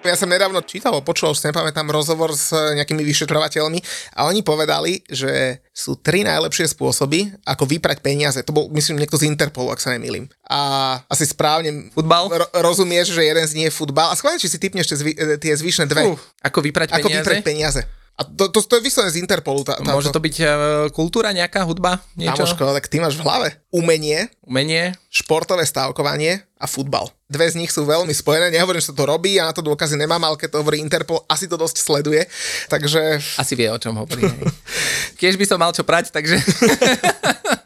[0.00, 3.84] Ja som nedávno čítal, počul, už nepamätám, rozhovor s nejakými vyšetrovateľmi
[4.16, 8.40] a oni povedali, že sú tri najlepšie spôsoby, ako vyprať peniaze.
[8.48, 10.32] To bol, myslím, niekto z Interpolu, ak sa nemýlim.
[10.48, 12.32] A asi správne Futbal?
[12.32, 14.08] ro- rozumieš, že jeden z nich je futbal.
[14.08, 16.16] A schválne, či si typneš tie, zvy, tie zvyšné dve.
[16.16, 17.20] Uh, ako vyprať ako peniaze?
[17.20, 17.80] vyprať peniaze.
[18.20, 19.64] A to, to, to je vyslovene z Interpolu.
[19.64, 20.48] Tá, tá, Môže to byť uh,
[20.92, 22.44] kultúra, nejaká hudba, niečo?
[22.44, 24.92] Kamoško, tak ty máš v hlave umenie, Umenie?
[25.08, 27.08] športové stávkovanie a futbal.
[27.32, 29.96] Dve z nich sú veľmi spojené, nehovorím, že sa to robí, ja na to dôkazy
[29.96, 32.28] nemám, ale keď to hovorí Interpol, asi to dosť sleduje,
[32.68, 34.28] takže Asi vie, o čom hovorí.
[35.22, 36.36] Kiež by som mal čo prať, takže...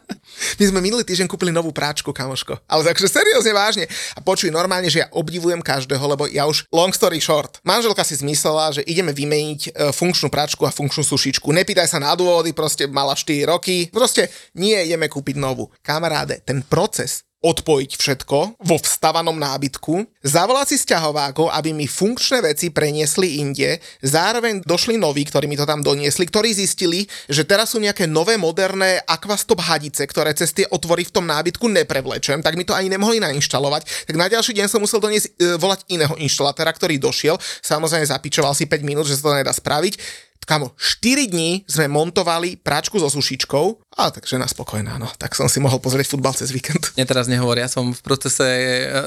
[0.61, 2.61] my sme minulý týždeň kúpili novú práčku, kamoško.
[2.69, 3.85] Ale takže seriózne vážne.
[4.13, 7.59] A počuj, normálne, že ja obdivujem každého, lebo ja už long story short.
[7.65, 11.49] Manželka si zmyslela, že ideme vymeniť e, funkčnú práčku a funkčnú sušičku.
[11.49, 13.89] Nepýtaj sa na dôvody, proste mala 4 roky.
[13.89, 15.73] Proste nie, ideme kúpiť novú.
[15.81, 22.73] Kamaráde, ten proces odpojiť všetko vo vstavanom nábytku, zavolať si sťahovákov, aby mi funkčné veci
[22.73, 27.77] preniesli inde, zároveň došli noví, ktorí mi to tam doniesli, ktorí zistili, že teraz sú
[27.77, 32.65] nejaké nové moderné aquastop hadice, ktoré cez tie otvory v tom nábytku neprevlečem, tak mi
[32.65, 34.09] to ani nemohli nainštalovať.
[34.09, 38.57] Tak na ďalší deň som musel doniesť e, volať iného inštalatéra, ktorý došiel, samozrejme zapičoval
[38.57, 40.25] si 5 minút, že sa to nedá spraviť.
[40.45, 43.65] Kamo, 4 dní sme montovali práčku so sušičkou,
[43.97, 45.09] a tak žena spokojná, no.
[45.17, 46.91] Tak som si mohol pozrieť futbal cez víkend.
[46.99, 48.65] Ja teraz nehovor, ja som v procese e,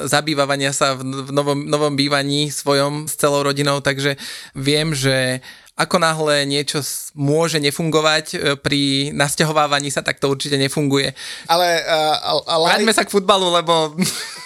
[0.09, 4.19] zabývavania sa v novom, novom bývaní svojom s celou rodinou, takže
[4.51, 5.39] viem, že
[5.79, 6.83] ako náhle niečo
[7.15, 8.81] môže nefungovať e, pri
[9.15, 11.15] nasťahovávaní sa, tak to určite nefunguje.
[11.47, 13.95] Ale, uh, ale Vráťme sa k futbalu, lebo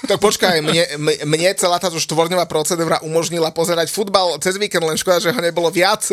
[0.04, 0.84] tak počkaj, mne,
[1.24, 5.72] mne celá táto štvorňová procedúra umožnila pozerať futbal cez víkend, len škoda, že ho nebolo
[5.72, 6.04] viac.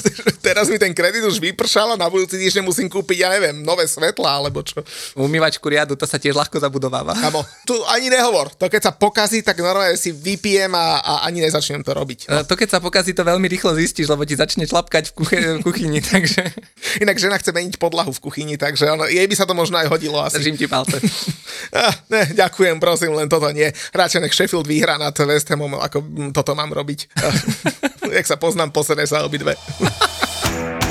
[0.46, 3.90] Teraz mi ten kredit už vypršal a na budúci týždeň musím kúpiť, ja neviem, nové
[3.90, 4.80] svetla alebo čo.
[5.18, 7.18] umývačku riadu, to sa tiež ľahko zabudováva.
[7.18, 8.54] Kamo, tu ani nehovor.
[8.54, 12.30] To keď sa pokazí, tak normálne si vypijem a, a ani nezačnem to robiť.
[12.30, 12.46] No.
[12.46, 15.62] To keď sa pokazí, to veľmi rýchlo zistíš, lebo ti začne šlapkať v, kuchy, v
[15.66, 16.42] kuchyni, takže
[16.98, 19.86] Inak žena chce meniť podlahu v kuchyni, takže ono, jej by sa to možno aj
[19.92, 20.40] hodilo asi.
[20.40, 20.98] držím ti palce.
[21.70, 23.72] Ah, ne, ďakujem, prosím, len toto nie.
[23.96, 27.08] Radšej nech Sheffield vyhrá nad West Hamom, ako toto mám robiť.
[28.20, 29.56] Jak sa poznám, posede sa obidve.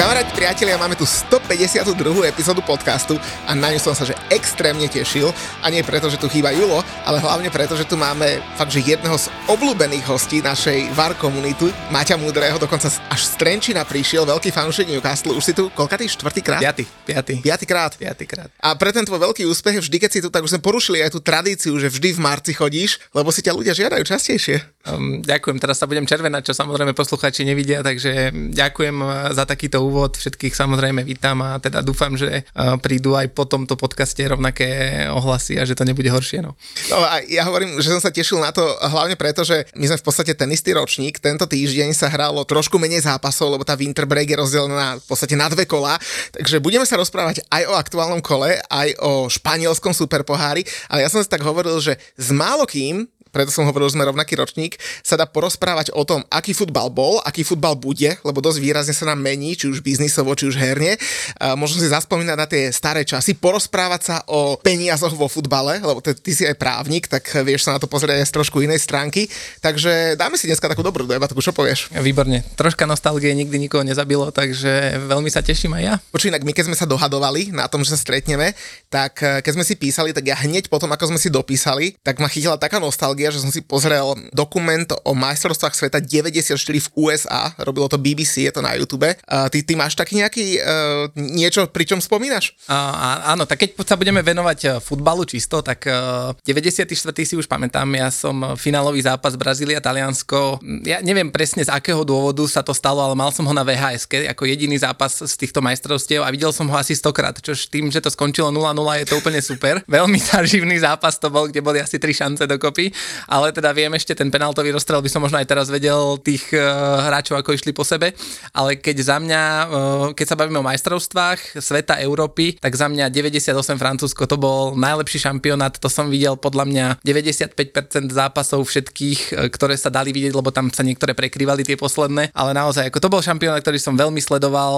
[0.00, 1.92] Kamaráti, priatelia, máme tu 152.
[2.24, 5.28] epizódu podcastu a na ňu som sa že extrémne tešil.
[5.60, 8.80] A nie preto, že tu chýba Julo, ale hlavne preto, že tu máme fakt, že
[8.80, 14.48] jedného z obľúbených hostí našej VAR komunity, Maťa Múdrého, dokonca až z Trenčina prišiel, veľký
[14.48, 15.36] fanúšik Newcastle.
[15.36, 16.64] Už si tu koľkatý štvrtýkrát?
[16.64, 17.44] Piaty, piaty.
[17.44, 17.92] Piatýkrát.
[18.00, 18.48] Piatýkrát.
[18.56, 21.12] A pre ten tvoj veľký úspech, vždy keď si tu, tak už sme porušili aj
[21.12, 24.79] tú tradíciu, že vždy v marci chodíš, lebo si ťa ľudia žiadajú častejšie.
[24.80, 29.84] Um, ďakujem, teraz sa budem červenať, čo samozrejme posluchači nevidia, takže ďakujem uh, za takýto
[29.84, 35.04] úvod, všetkých samozrejme vítam a teda dúfam, že uh, prídu aj po tomto podcaste rovnaké
[35.12, 36.40] ohlasy a že to nebude horšie.
[36.40, 36.56] No.
[36.88, 40.00] No a ja hovorím, že som sa tešil na to hlavne preto, že my sme
[40.00, 41.20] v podstate ten istý ročník.
[41.20, 45.36] Tento týždeň sa hralo trošku menej zápasov, lebo tá winter break je rozdelená v podstate
[45.36, 46.00] na dve kola.
[46.32, 50.64] Takže budeme sa rozprávať aj o aktuálnom kole, aj o španielskom superpohári.
[50.88, 54.06] Ale ja som si tak hovoril, že s málo kým preto som hovoril, že sme
[54.06, 58.58] rovnaký ročník, sa dá porozprávať o tom, aký futbal bol, aký futbal bude, lebo dosť
[58.62, 60.94] výrazne sa nám mení, či už biznisovo, či už herne.
[61.40, 65.98] A možno si zaspomínať na tie staré časy, porozprávať sa o peniazoch vo futbale, lebo
[66.00, 68.80] ty, ty si aj právnik, tak vieš sa na to pozrieť aj z trošku inej
[68.80, 69.26] stránky.
[69.60, 71.92] Takže dáme si dneska takú dobrú debatu, čo povieš?
[72.00, 72.40] Výborne.
[72.56, 75.94] Troška nostalgie nikdy nikoho nezabilo, takže veľmi sa teším aj ja.
[76.10, 78.56] Počuj, inak my keď sme sa dohadovali na tom, že sa stretneme,
[78.88, 82.16] tak eh, keď sme si písali, tak ja hneď potom, ako sme si dopísali, tak
[82.18, 86.88] ma chytila taká nostalgia, nostalgia, že som si pozrel dokument o majstrovstvách sveta 94 v
[86.96, 89.04] USA, robilo to BBC, je to na YouTube.
[89.04, 92.56] Uh, ty, ty máš taký nejaký uh, niečo, pri čom spomínaš?
[92.64, 96.86] Uh, áno, tak keď sa budeme venovať e, futbalu čisto, tak uh, 94.
[97.26, 102.62] si už pamätám, ja som finálový zápas Brazília-Taliansko, ja neviem presne z akého dôvodu sa
[102.62, 106.30] to stalo, ale mal som ho na VHS ako jediný zápas z týchto majstrovstiev a
[106.30, 109.82] videl som ho asi stokrát, čo tým, že to skončilo 0-0, je to úplne super.
[109.90, 112.94] Veľmi zaživný zápas to bol, kde boli asi tri šance dokopy,
[113.26, 117.06] ale teda viem ešte ten penaltový rozstrel by som možno aj teraz vedel tých uh,
[117.08, 118.12] hráčov, ako išli po sebe,
[118.54, 119.66] ale keď za mňa, uh,
[120.14, 125.22] keď sa bavíme o majstrovstvách sveta Európy, tak za mňa 98 Francúzsko to bol najlepší
[125.22, 130.52] šampionát, to som videl podľa mňa 95% zápasov všetkých, e, ktoré sa dali vidieť, lebo
[130.54, 134.18] tam sa niektoré prekrývali tie posledné, ale naozaj ako to bol šampionát, ktorý som veľmi
[134.22, 134.72] sledoval,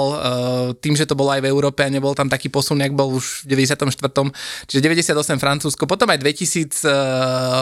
[0.79, 3.45] tým, že to bolo aj v Európe a nebol tam taký posun, jak bol už
[3.47, 3.89] v 94.
[4.69, 6.93] Čiže 98 Francúzsko, potom aj 2000 uh,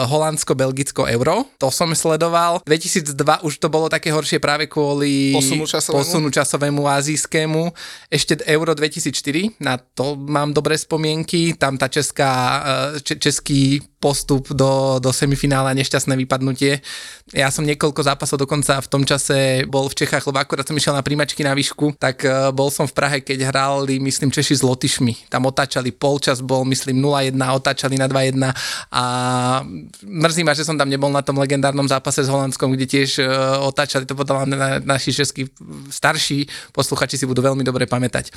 [0.07, 2.61] Holandsko, Belgicko, Euro, to som sledoval.
[2.69, 7.73] 2002 už to bolo také horšie práve kvôli posunu časovému, posunu časovému azijskému.
[8.13, 12.31] Ešte Euro 2004, na to mám dobré spomienky, tam tá česká,
[12.93, 16.81] uh, český postup do, do semifinále a nešťastné vypadnutie.
[17.37, 20.97] Ja som niekoľko zápasov dokonca v tom čase bol v Čechách, lebo akurát som išiel
[20.97, 24.65] na príjmačky na výšku, tak uh, bol som v Prahe, keď hrali, myslím, Češi s
[24.65, 25.29] Lotyšmi.
[25.29, 28.41] Tam otáčali polčas, bol myslím 0-1, otáčali na 2-1
[28.89, 29.03] a
[30.01, 33.63] mrzí ma, že som tam nebol na tom legendárnom zápase s Holandskom, kde tiež uh,
[33.65, 35.47] otáčali, to podľa na, naši českí
[35.89, 36.45] starší
[36.75, 38.29] posluchači si budú veľmi dobre pamätať.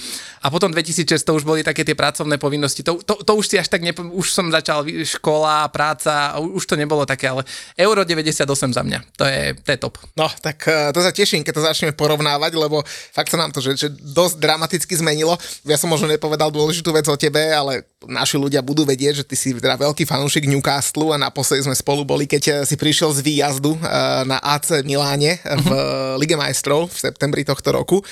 [0.47, 3.57] A potom 2006 to už boli také tie pracovné povinnosti, to, to, to už si
[3.59, 7.43] až tak, nepo, už som začal škola, práca, už to nebolo také, ale
[7.75, 9.99] Euro 98 za mňa, to je, to je top.
[10.15, 13.65] No, tak uh, to sa teším, keď to začneme porovnávať, lebo fakt sa nám to
[13.65, 15.35] že, že dosť dramaticky zmenilo.
[15.65, 19.35] Ja som možno nepovedal dôležitú vec o tebe, ale naši ľudia budú vedieť, že ty
[19.35, 23.25] si teda veľký fanúšik Newcastle a naposledy sme spolu boli, keď eh, si prišiel z
[23.25, 26.21] výjazdu uh, na AC Miláne v uh-huh.
[26.21, 28.05] Lige majstrov v septembri tohto roku.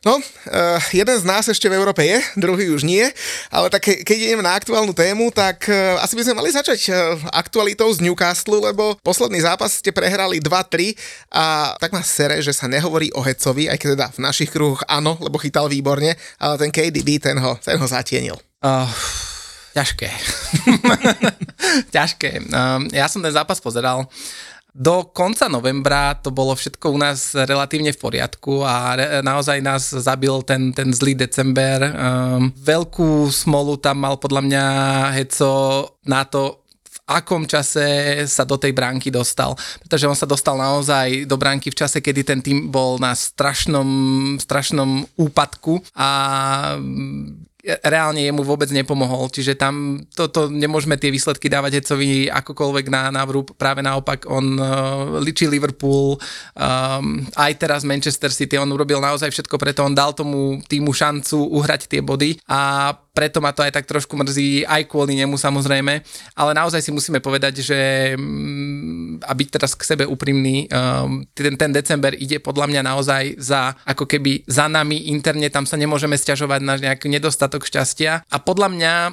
[0.00, 0.16] No,
[0.96, 3.04] jeden z nás ešte v Európe je, druhý už nie,
[3.52, 5.68] ale tak keď ideme na aktuálnu tému, tak
[6.00, 6.88] asi by sme mali začať
[7.28, 10.96] aktualitou z Newcastle, lebo posledný zápas ste prehrali 2-3
[11.36, 14.80] a tak ma sere, že sa nehovorí o Hecovi, aj keď teda v našich kruhoch
[14.88, 18.40] áno, lebo chytal výborne, ale ten KDB, ten ho, ten ho zatienil.
[18.64, 18.88] Uh,
[19.74, 20.08] ťažké.
[21.96, 22.30] ťažké.
[22.50, 24.10] Um, ja som ten zápas pozeral.
[24.70, 29.90] Do konca novembra to bolo všetko u nás relatívne v poriadku a re, naozaj nás
[29.90, 31.90] zabil ten, ten zlý december.
[31.90, 34.64] Um, veľkú smolu tam mal podľa mňa
[35.18, 35.50] Heco
[36.06, 37.82] na to, v akom čase
[38.30, 39.58] sa do tej bránky dostal.
[39.82, 44.38] Pretože on sa dostal naozaj do bránky v čase, kedy ten tým bol na strašnom,
[44.38, 46.08] strašnom úpadku a
[47.64, 53.22] reálne jemu vôbec nepomohol, čiže tam toto nemôžeme tie výsledky dávať Hecovi akokoľvek na, na
[53.28, 57.04] vrúb, práve naopak on uh, ličí Liverpool, um,
[57.36, 61.90] aj teraz Manchester City, on urobil naozaj všetko preto, on dal tomu týmu šancu uhrať
[61.90, 62.40] tie body.
[62.48, 66.00] A preto ma to aj tak trošku mrzí, aj kvôli nemu samozrejme,
[66.40, 67.78] ale naozaj si musíme povedať, že
[68.16, 73.24] mm, a byť teraz k sebe úprimný, um, ten, ten december ide podľa mňa naozaj
[73.36, 78.24] za, ako keby za nami interne, tam sa nemôžeme stiažovať na nejaký nedostatok šťastia.
[78.24, 78.94] A podľa mňa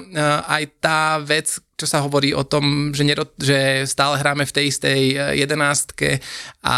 [0.56, 4.64] aj tá vec, čo sa hovorí o tom, že, nero, že stále hráme v tej
[4.74, 6.18] istej e, jedenástke
[6.66, 6.76] a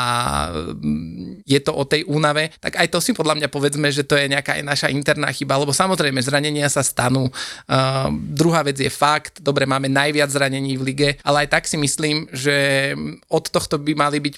[0.77, 4.21] mm, je to o tej únave, tak aj to si podľa mňa povedzme, že to
[4.21, 7.33] je nejaká aj naša interná chyba, lebo samozrejme zranenia sa stanú.
[7.65, 11.81] Uh, druhá vec je fakt, dobre, máme najviac zranení v lige, ale aj tak si
[11.81, 12.93] myslím, že
[13.33, 14.35] od tohto by mali byť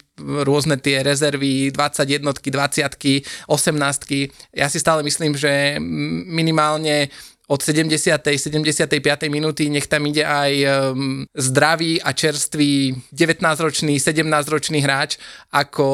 [0.47, 4.55] rôzne tie rezervy, 21, 20, 18.
[4.55, 5.83] Ja si stále myslím, že
[6.31, 7.11] minimálne
[7.53, 7.93] od 70.
[7.93, 8.97] 75.
[9.29, 15.21] minúty nech tam ide aj um, zdravý a čerstvý 19-ročný, 17-ročný hráč,
[15.53, 15.85] ako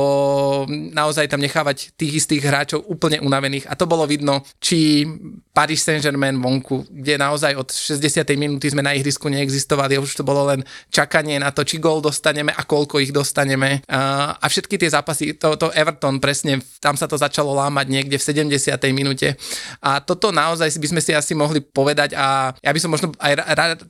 [0.70, 3.66] naozaj tam nechávať tých istých hráčov úplne unavených.
[3.66, 5.02] A to bolo vidno, či
[5.50, 8.22] Paris Saint-Germain vonku, kde naozaj od 60.
[8.38, 10.62] minúty sme na ihrisku neexistovali, už to bolo len
[10.94, 13.82] čakanie na to, či gól dostaneme a koľko ich dostaneme.
[13.88, 18.54] A všetky tie zápasy, to, to Everton presne, tam sa to začalo lámať niekde v
[18.54, 18.70] 70.
[18.94, 19.34] minúte.
[19.82, 23.08] A toto naozaj by sme si asi mohli mohli povedať a ja by som možno
[23.16, 23.80] aj rád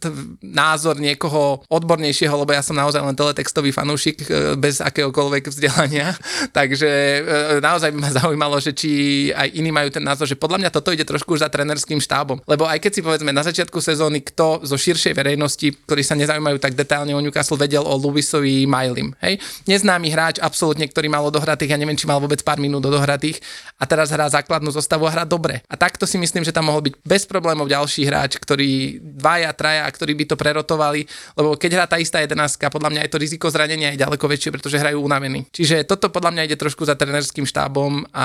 [0.47, 6.15] názor niekoho odbornejšieho, lebo ja som naozaj len teletextový fanúšik e, bez akéhokoľvek vzdelania,
[6.59, 7.21] takže e,
[7.59, 8.91] naozaj by ma zaujímalo, že či
[9.35, 12.38] aj iní majú ten názor, že podľa mňa toto ide trošku už za trenerským štábom,
[12.47, 16.62] lebo aj keď si povedzme na začiatku sezóny, kto zo širšej verejnosti, ktorí sa nezaujímajú
[16.62, 19.43] tak detálne o Newcastle, vedel o Lewisovi Mailim, hej?
[19.67, 23.43] Neznámy hráč, absolútne, ktorý mal odohratých, ja neviem, či mal vôbec pár minút odohratých
[23.81, 25.65] a teraz hrá základnú zostavu a hrá dobre.
[25.67, 30.12] A takto si myslím, že tam mohol byť bez ďalší hráč, ktorý dvaja, traja, ktorí
[30.18, 31.04] by to prerotovali,
[31.37, 34.50] lebo keď hrá tá istá jedenáctka, podľa mňa je to riziko zranenia je ďaleko väčšie,
[34.54, 35.47] pretože hrajú unavení.
[35.50, 38.25] Čiže toto podľa mňa ide trošku za trenerským štábom a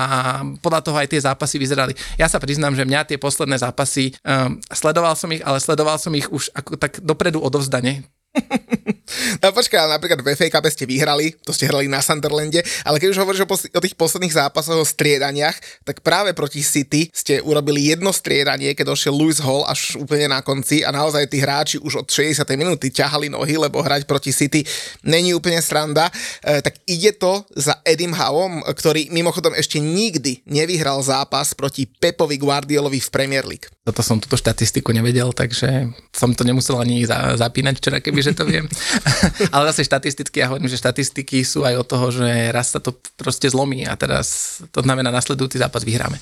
[0.62, 1.94] podľa toho aj tie zápasy vyzerali.
[2.16, 6.14] Ja sa priznám, že mňa tie posledné zápasy, um, sledoval som ich, ale sledoval som
[6.14, 8.06] ich už ako tak dopredu odovzdane.
[9.44, 12.98] No počkaj, ale napríklad v FA Cup ste vyhrali, to ste hrali na Sunderlande, ale
[12.98, 15.54] keď už hovoríš o, pos- o tých posledných zápasoch, o striedaniach,
[15.86, 20.42] tak práve proti City ste urobili jedno striedanie, keď došiel Lewis Hall až úplne na
[20.42, 22.42] konci a naozaj tí hráči už od 60.
[22.58, 24.66] minúty ťahali nohy, lebo hrať proti City
[25.06, 26.10] není úplne sranda.
[26.42, 32.40] E, tak ide to za Edim Howom, ktorý mimochodom ešte nikdy nevyhral zápas proti Pepovi
[32.40, 33.70] Guardiolovi v Premier League.
[33.84, 38.32] Toto som túto štatistiku nevedel, takže som to nemusel ani za, zapínať včera, keby že
[38.32, 38.66] to viem.
[39.54, 42.96] Ale zase štatisticky, ja hovorím, že štatistiky sú aj o toho, že raz sa to
[43.20, 46.16] proste zlomí a teraz to znamená nasledujúci zápas vyhráme.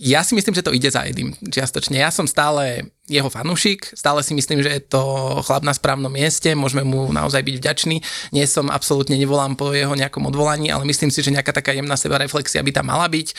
[0.00, 2.00] Ja si myslím, že to ide za Edim čiastočne.
[2.00, 5.02] Ja som stále jeho fanúšik, stále si myslím, že je to
[5.42, 7.96] chlap na správnom mieste, môžeme mu naozaj byť vďační.
[8.30, 11.98] Nie som absolútne nevolám po jeho nejakom odvolaní, ale myslím si, že nejaká taká jemná
[11.98, 13.34] seba reflexia by tam mala byť.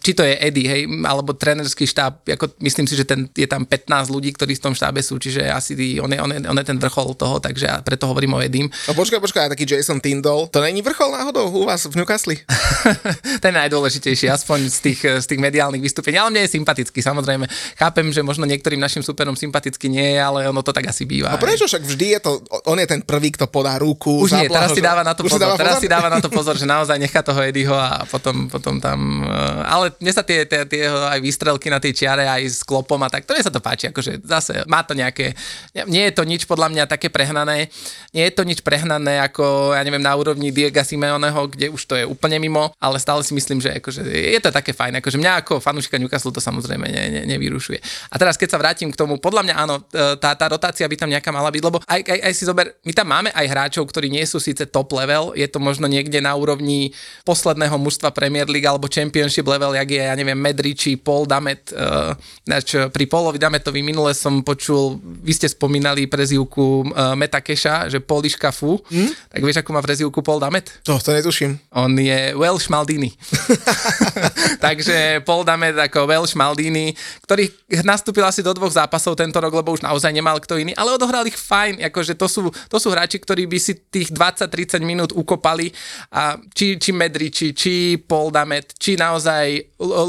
[0.00, 3.68] Či to je Eddie, hej, alebo trénerský štáb, ako myslím si, že ten, je tam
[3.68, 6.64] 15 ľudí, ktorí v tom štábe sú, čiže asi on je, on je, on je
[6.64, 8.72] ten vrchol toho, takže ja preto hovorím o Edim.
[8.88, 12.40] No počkaj, počkaj, taký Jason Tindall, to není vrchol náhodou u vás v Newcastle?
[13.44, 17.44] ten najdôležitejší, aspoň z tých, z tých mediálnych vystúpení, ale mne je sympatický, samozrejme.
[17.76, 21.28] Chápem, že možno niektorým našim superom sympaticky nie je, ale ono to tak asi býva.
[21.28, 24.24] A prečo však vždy je to, on je ten prvý, kto podá ruku.
[24.24, 25.84] Už nie, teraz si dáva na to pozor, dáva teraz pozor?
[25.84, 29.57] si dáva na to pozor, že naozaj nechá toho Eddieho a potom, potom tam, eh,
[29.62, 33.08] ale mne sa tie, tie, tie aj výstrelky na tej čiare aj s klopom a
[33.10, 35.34] tak, to mne sa to páči, akože zase má to nejaké,
[35.86, 37.72] nie je to nič podľa mňa také prehnané,
[38.14, 41.94] nie je to nič prehnané ako, ja neviem, na úrovni Diega Simeoneho, kde už to
[41.98, 45.32] je úplne mimo, ale stále si myslím, že akože je to také fajn, akože mňa
[45.42, 48.10] ako fanúšika Newcastle to samozrejme ne, ne, nevyrušuje.
[48.12, 50.96] A teraz keď sa vrátim k tomu, podľa mňa áno, e, tá, tá rotácia by
[50.96, 53.88] tam nejaká mala byť, lebo aj, aj, aj si zober, my tam máme aj hráčov,
[53.88, 56.92] ktorí nie sú síce top level, je to možno niekde na úrovni
[57.24, 62.12] posledného mužstva Premier League alebo Championship level, jak je, ja neviem, Medriči, Paul Damet, uh,
[62.92, 68.52] pri Paulovi Dametovi minule som počul, vy ste spomínali prezivku uh, Meta Keša, že Poliška
[68.52, 69.32] fu, hmm?
[69.32, 70.68] tak vieš, akú má prezivku Paul Damet?
[70.84, 71.56] To, to netuším.
[71.72, 73.10] On je Welsh Maldini.
[74.64, 76.92] Takže Paul Damet ako Welsh Maldini,
[77.24, 77.50] ktorý
[77.84, 81.24] nastúpil asi do dvoch zápasov tento rok, lebo už naozaj nemal kto iný, ale odohral
[81.26, 85.70] ich fajn, akože to sú, to sú hráči, ktorí by si tých 20-30 minút ukopali
[86.12, 89.37] a či, či Medriči, či Paul Damet, či naozaj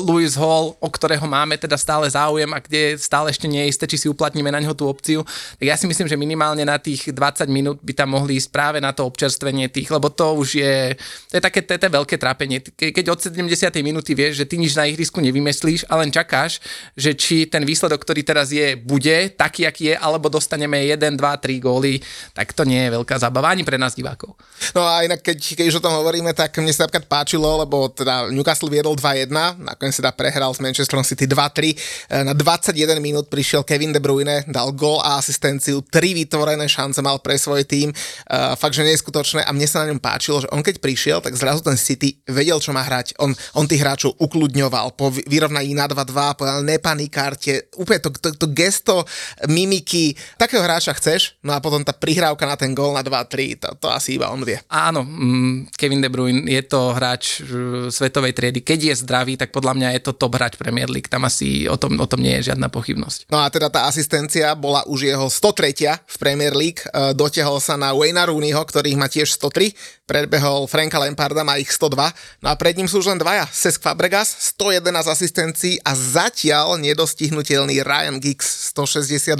[0.05, 3.85] Louis Hall, o ktorého máme teda stále záujem a kde stále ešte nie je isté,
[3.85, 5.21] či si uplatníme na neho tú opciu,
[5.57, 8.77] tak ja si myslím, že minimálne na tých 20 minút by tam mohli ísť práve
[8.81, 10.95] na to občerstvenie tých, lebo to už je,
[11.29, 12.61] to je také to je veľké trápenie.
[12.63, 13.49] Keď od 70.
[13.85, 16.63] minúty vieš, že ty nič na ihrisku nevymyslíš a len čakáš,
[16.97, 21.17] že či ten výsledok, ktorý teraz je, bude taký, aký je, alebo dostaneme 1, 2,
[21.17, 22.01] 3 góly,
[22.33, 24.33] tak to nie je veľká zábava ani pre nás divákov.
[24.73, 27.89] No a inak, keď, keď už o tom hovoríme, tak mne sa napríklad páčilo, lebo
[27.91, 28.95] teda Newcastle viedol
[29.27, 32.23] 2-1, nakoniec teda prehral s Manchesterom City 2-3.
[32.23, 37.19] Na 21 minút prišiel Kevin De Bruyne, dal gól a asistenciu, tri vytvorené šance mal
[37.19, 40.63] pre svoj tým, uh, fakt, že neskutočné a mne sa na ňom páčilo, že on
[40.63, 43.17] keď prišiel, tak zrazu ten City vedel, čo má hrať.
[43.19, 48.47] On, on tých hráčov ukludňoval, po vyrovnaní na 2-2, povedal nepanikárte, úplne to, to, to
[48.53, 49.03] gesto
[49.49, 53.69] mimiky, takého hráča chceš, no a potom tá prihrávka na ten gól na 2-3, to,
[53.79, 54.59] to asi iba on vie.
[54.69, 57.41] Áno, mm, Kevin De Bruyne je to hráč
[57.89, 58.61] svetovej triedy.
[58.61, 61.09] Keď je zdravý, tak podľa mňa je to top hráč Premier League.
[61.09, 63.33] Tam asi o tom, o tom nie je žiadna pochybnosť.
[63.33, 66.85] No a teda tá asistencia bola už jeho 103 v Premier League.
[66.85, 69.73] E, dotiahol sa na Wayna Rooneyho, ktorých má tiež 103.
[70.05, 72.45] Predbehol Franka Lamparda, má ich 102.
[72.45, 73.49] No a pred ním sú už len dvaja.
[73.49, 79.33] Cesc Fabregas, 111 asistencií a zatiaľ nedostihnutelný Ryan Giggs, 162.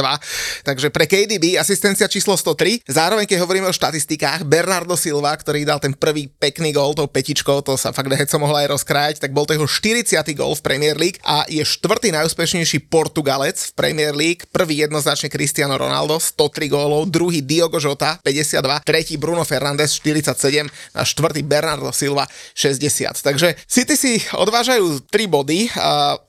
[0.65, 2.89] Takže pre KDB asistencia číslo 103.
[2.89, 7.61] Zároveň, keď hovoríme o štatistikách, Bernardo Silva, ktorý dal ten prvý pekný gól tou petičkou,
[7.61, 10.23] to sa fakt heco mohla aj rozkrájať, tak bol to jeho 40.
[10.39, 14.47] gól v Premier League a je štvrtý najúspešnejší Portugalec v Premier League.
[14.55, 20.63] Prvý jednoznačne Cristiano Ronaldo, 103 gólov, druhý Diogo Jota, 52, tretí Bruno Fernández, 47
[20.95, 22.23] a štvrtý Bernardo Silva,
[22.55, 23.19] 60.
[23.19, 25.67] Takže City si odvážajú 3 body,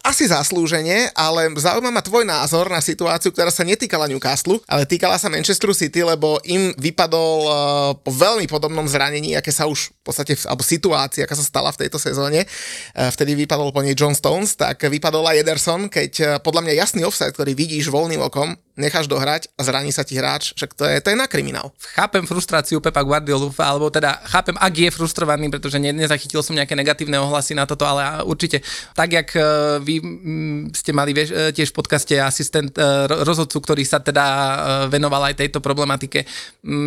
[0.03, 5.21] asi zaslúžene, ale zaujíma ma tvoj názor na situáciu, ktorá sa netýkala Newcastle, ale týkala
[5.21, 7.53] sa Manchesteru City, lebo im vypadol uh,
[7.95, 11.87] po veľmi podobnom zranení, aké sa už v podstate, alebo situácii, aká sa stala v
[11.87, 16.29] tejto sezóne, uh, vtedy vypadol po nej John Stones, tak vypadol aj Ederson, keď uh,
[16.41, 20.55] podľa mňa jasný offside, ktorý vidíš voľným okom, necháš dohrať a zraní sa ti hráč,
[20.55, 21.75] však to je, to je na kriminál.
[21.95, 26.73] Chápem frustráciu Pepa Guardiolu, alebo teda chápem, ak je frustrovaný, pretože ne, nezachytil som nejaké
[26.75, 28.65] negatívne ohlasy na toto, ale určite,
[28.97, 29.43] tak jak e,
[29.83, 29.95] vy
[30.73, 32.83] ste mali vieš, e, tiež v podcaste asistent e,
[33.27, 34.25] rozhodcu, ktorý sa teda
[34.89, 36.25] venoval aj tejto problematike,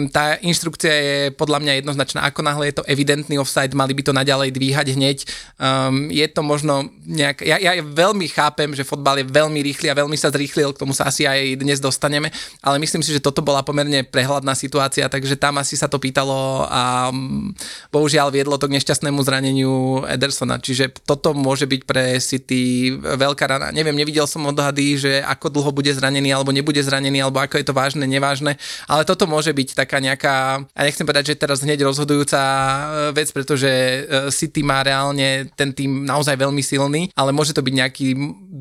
[0.09, 2.25] tá inštrukcia je podľa mňa jednoznačná.
[2.29, 5.17] Ako náhle je to evidentný offside, mali by to naďalej dvíhať hneď.
[5.57, 7.41] Um, je to možno nejak...
[7.45, 10.93] Ja, ja veľmi chápem, že fotbal je veľmi rýchly a veľmi sa zrýchlil, k tomu
[10.93, 15.39] sa asi aj dnes dostaneme, ale myslím si, že toto bola pomerne prehľadná situácia, takže
[15.39, 17.55] tam asi sa to pýtalo a mm,
[17.93, 23.71] bohužiaľ viedlo to k nešťastnému zraneniu Edersona, čiže toto môže byť pre City veľká rana.
[23.71, 27.65] Neviem, nevidel som odhady, že ako dlho bude zranený alebo nebude zranený, alebo ako je
[27.65, 31.87] to vážne, nevážne, ale toto môže byť taká nejaká, a nechcem povedať, že teraz hneď
[31.87, 32.81] rozhodujúca e,
[33.15, 33.99] vec, pretože e,
[34.33, 38.07] City má reálne ten tým naozaj veľmi silný, ale môže to byť nejaký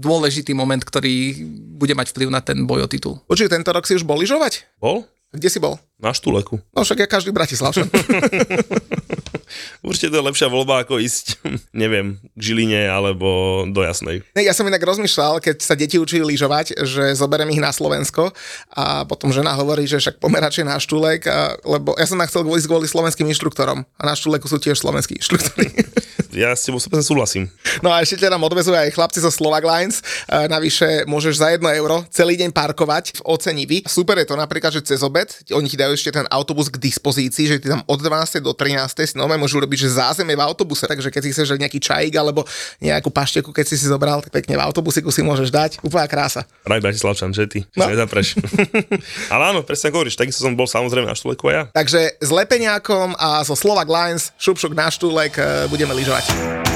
[0.02, 1.42] dôležitý moment, ktorý
[1.78, 3.01] bude mať vplyv na ten boj o titul.
[3.26, 4.78] Určite tento rok si už bol lyžovať?
[4.78, 5.02] Bol?
[5.32, 5.80] Kde si bol?
[5.99, 6.61] Na Štuleku.
[6.76, 7.88] No však ja každý Bratislavčan.
[9.82, 11.42] Určite to je lepšia voľba ako ísť,
[11.82, 14.23] neviem, k Žiline alebo do Jasnej.
[14.38, 18.30] Ja som inak rozmýšľal, keď sa deti učili lyžovať, že zoberiem ich na Slovensko
[18.73, 22.62] a potom žena hovorí, že však pomeračie na Štulek, a, lebo ja som chcel kvôli,
[22.62, 25.68] kvôli slovenským inštruktorom a na Štuleku sú tiež slovenskí inštruktori.
[26.32, 27.52] ja s tebou súhlasím.
[27.85, 30.00] No a ešte teda odvezujú aj chlapci zo Slovak Lines.
[30.26, 33.78] E, navyše môžeš za 1 euro celý deň parkovať v Ocenivi.
[33.85, 37.44] Super je to napríklad, že cez obed oni ti dajú ešte ten autobus k dispozícii,
[37.52, 38.40] že ty tam od 12.
[38.40, 39.04] do 13.
[39.04, 40.87] si nové môžu robiť, že zázemie v autobuse.
[40.87, 42.46] Takže keď si chceš nejaký čajík alebo
[42.78, 45.70] nejakú pašteku, keď si si zobral, tak pekne v autobusiku si môžeš dať.
[45.82, 46.46] Úplná krása.
[46.62, 47.58] Raj Bratislavčan, že ty?
[47.75, 47.90] No.
[47.90, 48.38] Nezapreš.
[49.34, 51.62] Ale áno, presne hovoríš, takisto som bol samozrejme na štuleku a ja.
[51.75, 56.72] Takže s Lepeniakom a zo Slovak Lines šup na štulek e, budeme lyžovať.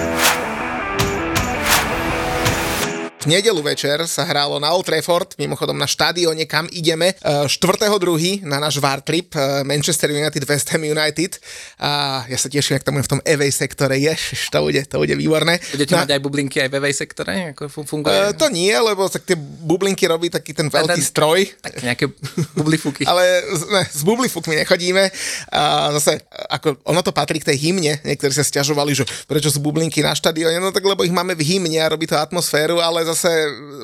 [3.27, 8.47] Nedelu večer sa hrálo na Old Trafford, mimochodom na štadióne, kam ideme, 4.2.
[8.47, 11.43] na náš VAR trip e, Manchester United, West Ham United.
[11.83, 14.15] A ja sa teším, ak tam v tom EV sektore, je,
[14.55, 15.59] to bude, to bude výborné.
[15.75, 16.07] Budete na...
[16.07, 17.33] mať aj bublinky aj v EV sektore?
[17.51, 18.15] Ako funguje?
[18.15, 21.51] Uh, to nie, lebo tak tie bublinky robí taký ten veľký ten, stroj.
[21.67, 22.07] Tak nejaké
[22.55, 23.03] bublifuky.
[23.11, 25.03] Ale ne, s bublifukmi nechodíme.
[25.51, 29.59] A zase, ako ono to patrí k tej hymne, niektorí sa stiažovali, že prečo sú
[29.59, 33.03] bublinky na štadióne, no tak lebo ich máme v hymne a robí to atmosféru, ale
[33.03, 33.33] zase zase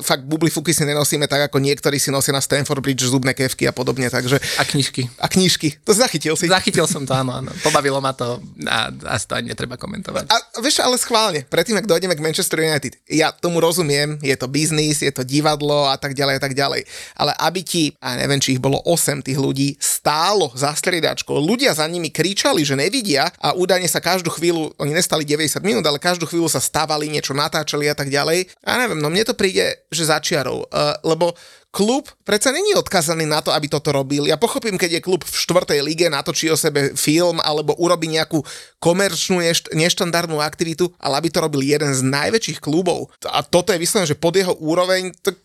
[0.05, 3.73] fakt bublifuky si nenosíme tak, ako niektorí si nosia na Stanford Bridge zubné kevky a
[3.73, 4.37] podobne, takže...
[4.61, 5.09] A knižky.
[5.17, 5.81] A knižky.
[5.81, 6.45] To zachytil si.
[6.45, 7.49] Zachytil som to, áno, áno.
[7.65, 8.37] Pobavilo ma to
[8.69, 10.29] a asi to ani netreba komentovať.
[10.29, 14.45] A vieš, ale schválne, predtým, ak dojdeme k Manchester United, ja tomu rozumiem, je to
[14.45, 16.85] biznis, je to divadlo a tak ďalej a tak ďalej.
[17.17, 21.73] Ale aby ti, a neviem, či ich bolo 8 tých ľudí, stálo za striedačkou, ľudia
[21.73, 25.97] za nimi kričali, že nevidia a údajne sa každú chvíľu, oni nestali 90 minút, ale
[25.97, 28.51] každú chvíľu sa stávali, niečo natáčali a tak ďalej.
[28.67, 31.33] A neviem, no mne to príde, že začiarov, uh, lebo
[31.73, 34.29] klub predsa není odkazaný na to, aby toto robil.
[34.29, 38.45] Ja pochopím, keď je klub v štvrtej lige, natočí o sebe film alebo urobí nejakú
[38.77, 39.41] komerčnú
[39.73, 43.09] neštandardnú aktivitu, ale aby to robil jeden z najväčších klubov.
[43.25, 45.41] A toto je vyslovené, že pod jeho úroveň, tak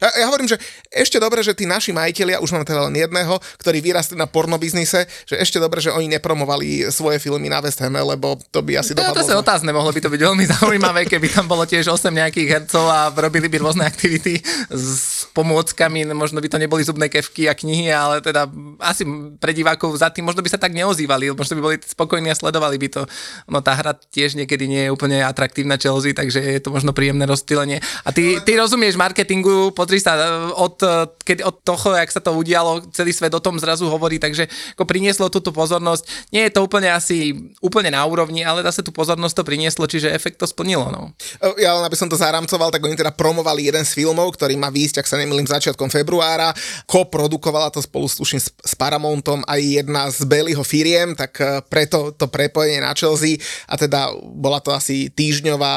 [0.00, 0.56] ja, ja hovorím, že
[0.88, 5.04] ešte dobre, že tí naši majiteľia, už mám teda len jedného, ktorý vyrastli na pornobiznise,
[5.28, 8.96] že ešte dobre, že oni nepromovali svoje filmy na West Hame, lebo to by asi
[8.96, 9.12] dopadlo.
[9.12, 12.08] To, to sa otázne, mohlo by to byť veľmi zaujímavé, keby tam bolo tiež 8
[12.08, 14.40] nejakých hercov a robili by rôzne aktivity
[14.72, 18.48] s pomôckami, možno by to neboli zubné kevky a knihy, ale teda
[18.80, 19.04] asi
[19.36, 22.80] pre divákov za tým možno by sa tak neozývali, možno by boli spokojní a sledovali
[22.80, 23.02] by to.
[23.48, 27.28] No tá hra tiež niekedy nie je úplne atraktívna Chelsea, takže je to možno príjemné
[27.28, 27.84] rozptýlenie.
[28.04, 30.18] A ty, ty rozumieš marketingu, pozri sa,
[30.54, 30.76] od,
[31.22, 34.84] keď od toho, jak sa to udialo, celý svet o tom zrazu hovorí, takže ako
[34.84, 36.30] prinieslo túto pozornosť.
[36.34, 40.12] Nie je to úplne asi úplne na úrovni, ale zase tú pozornosť to prinieslo, čiže
[40.12, 40.90] efekt to splnilo.
[40.90, 41.14] No.
[41.56, 44.68] Ja len aby som to zaramcoval, tak oni teda promovali jeden z filmov, ktorý má
[44.68, 46.52] výjsť, ak sa nemýlim, začiatkom februára.
[46.90, 51.38] Ko-produkovala to spolu s, s Paramountom aj jedna z Bellyho firiem, tak
[51.70, 53.38] preto to prepojenie na Chelsea
[53.70, 55.74] a teda bola to asi týždňová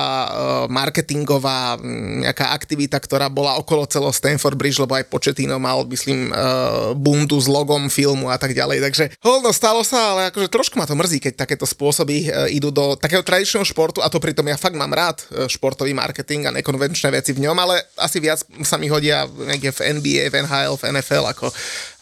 [0.68, 1.78] marketingová
[2.26, 6.96] nejaká aktivita, ktorá bola okolo celého celého Stanford Bridge, lebo aj Početino mal, myslím, uh,
[6.98, 8.82] bundu s logom filmu a tak ďalej.
[8.82, 12.74] Takže holno, stalo sa, ale akože trošku ma to mrzí, keď takéto spôsoby uh, idú
[12.74, 16.56] do takého tradičného športu a to pritom ja fakt mám rád uh, športový marketing a
[16.56, 20.74] nekonvenčné veci v ňom, ale asi viac sa mi hodia niekde v NBA, v NHL,
[20.80, 21.46] v NFL ako,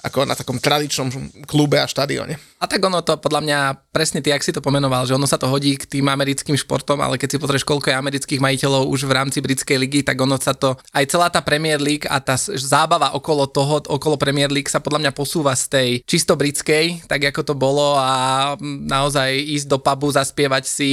[0.08, 1.12] ako na takom tradičnom
[1.46, 2.40] klube a štadióne.
[2.58, 3.60] A tak ono to podľa mňa
[3.94, 6.98] presne ty, ak si to pomenoval, že ono sa to hodí k tým americkým športom,
[6.98, 10.42] ale keď si pozrieš, koľko je amerických majiteľov už v rámci britskej ligy, tak ono
[10.42, 14.74] sa to, aj celá tá Premier League a tá zábava okolo toho, okolo Premier League
[14.74, 19.68] sa podľa mňa posúva z tej čisto britskej, tak ako to bolo a naozaj ísť
[19.70, 20.92] do pubu, zaspievať si,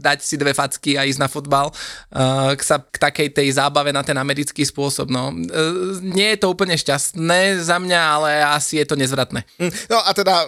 [0.00, 3.92] dať si dve facky a ísť na fotbal uh, k, sa, k takej tej zábave
[3.92, 5.12] na ten americký spôsob.
[5.12, 5.28] No.
[5.28, 9.42] Uh, nie je to úplne šťastné za mňa, ale asi je to nezvratné.
[9.56, 10.44] Mm, no a teda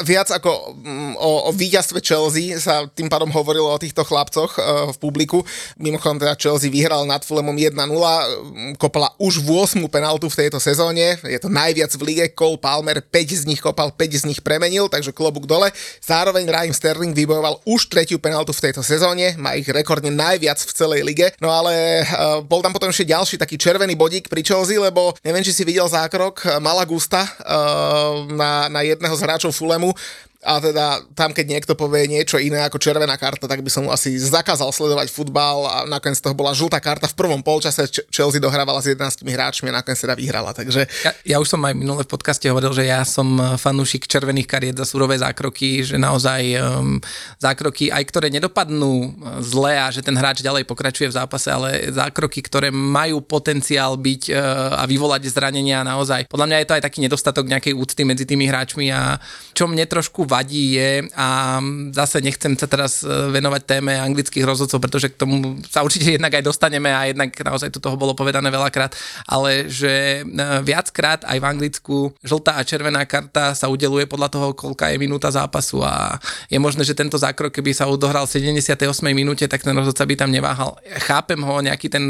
[0.00, 4.60] viac ako mm, o, o víťazstve Chelsea sa tým pádom hovorilo o týchto chlapcoch e,
[4.92, 5.44] v publiku.
[5.76, 11.20] Mimochodom teda Chelsea vyhral nad Fulhamom 1-0, mm, kopala už 8 penaltu v tejto sezóne,
[11.20, 14.88] je to najviac v lige, Cole Palmer 5 z nich kopal, 5 z nich premenil,
[14.88, 15.68] takže klobúk dole.
[16.00, 20.72] Zároveň Raheem Sterling vybojoval už tretiu penaltu v tejto sezóne, má ich rekordne najviac v
[20.72, 24.80] celej lige, no ale uh, bol tam potom ešte ďalší taký červený bodík pri Chelsea,
[24.80, 26.91] lebo neviem, či si videl zákrok Malagusta
[27.24, 29.94] uh, na, na jedného z hráčov Fulemu
[30.42, 33.94] a teda tam, keď niekto povie niečo iné ako červená karta, tak by som mu
[33.94, 37.06] asi zakázal sledovať futbal a nakoniec toho bola žltá karta.
[37.06, 40.50] V prvom polčase Chelsea dohrávala s 11 hráčmi a nakoniec teda vyhrala.
[40.50, 40.90] Takže...
[41.06, 44.76] Ja, ja už som aj minule v podcaste hovoril, že ja som fanúšik červených kariet
[44.82, 46.98] za surové zákroky, že naozaj um,
[47.38, 51.86] zákroky, aj ktoré nedopadnú uh, zle a že ten hráč ďalej pokračuje v zápase, ale
[51.94, 56.26] zákroky, ktoré majú potenciál byť uh, a vyvolať zranenia naozaj.
[56.26, 59.22] Podľa mňa je to aj taký nedostatok nejakej úcty medzi tými hráčmi a
[59.54, 61.60] čo mne trošku vadí je, a
[61.92, 66.32] zase nechcem sa teraz e, venovať téme anglických rozhodcov, pretože k tomu sa určite jednak
[66.32, 68.96] aj dostaneme a jednak naozaj tu toho bolo povedané veľakrát,
[69.28, 74.46] ale že e, viackrát aj v Anglicku žltá a červená karta sa udeluje podľa toho,
[74.56, 76.16] koľka je minúta zápasu a
[76.48, 78.72] je možné, že tento zákrok, keby sa odohral v 78.
[79.12, 80.80] minúte, tak ten rozhodca by tam neváhal.
[81.04, 82.04] Chápem ho, nejaký ten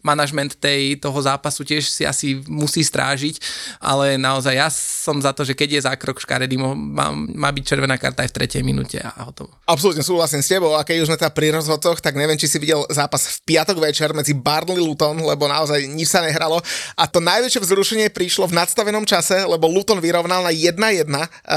[0.00, 3.42] manažment tej, toho zápasu tiež si asi musí strážiť,
[3.82, 7.98] ale naozaj ja som za to, že keď je zákrok škaredý, má, má byť červená
[7.98, 9.50] karta aj v tretej minúte a hotovo.
[9.66, 12.62] Absolútne súhlasím s tebou a keď už sme teda pri rozhodcoch, tak neviem, či si
[12.62, 16.62] videl zápas v piatok večer medzi Barnley Luton, lebo naozaj nič sa nehralo
[16.94, 21.10] a to najväčšie vzrušenie prišlo v nadstavenom čase, lebo Luton vyrovnal na 1-1,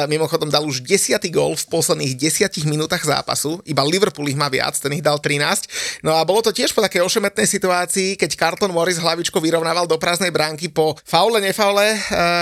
[0.09, 1.21] mimochodom dal už 10.
[1.29, 6.01] gól v posledných 10 minútach zápasu, iba Liverpool ich má viac, ten ich dal 13.
[6.01, 10.01] No a bolo to tiež po takej ošemetnej situácii, keď Carlton Morris hlavičko vyrovnával do
[10.01, 11.99] prázdnej bránky po faule, nefaule eh,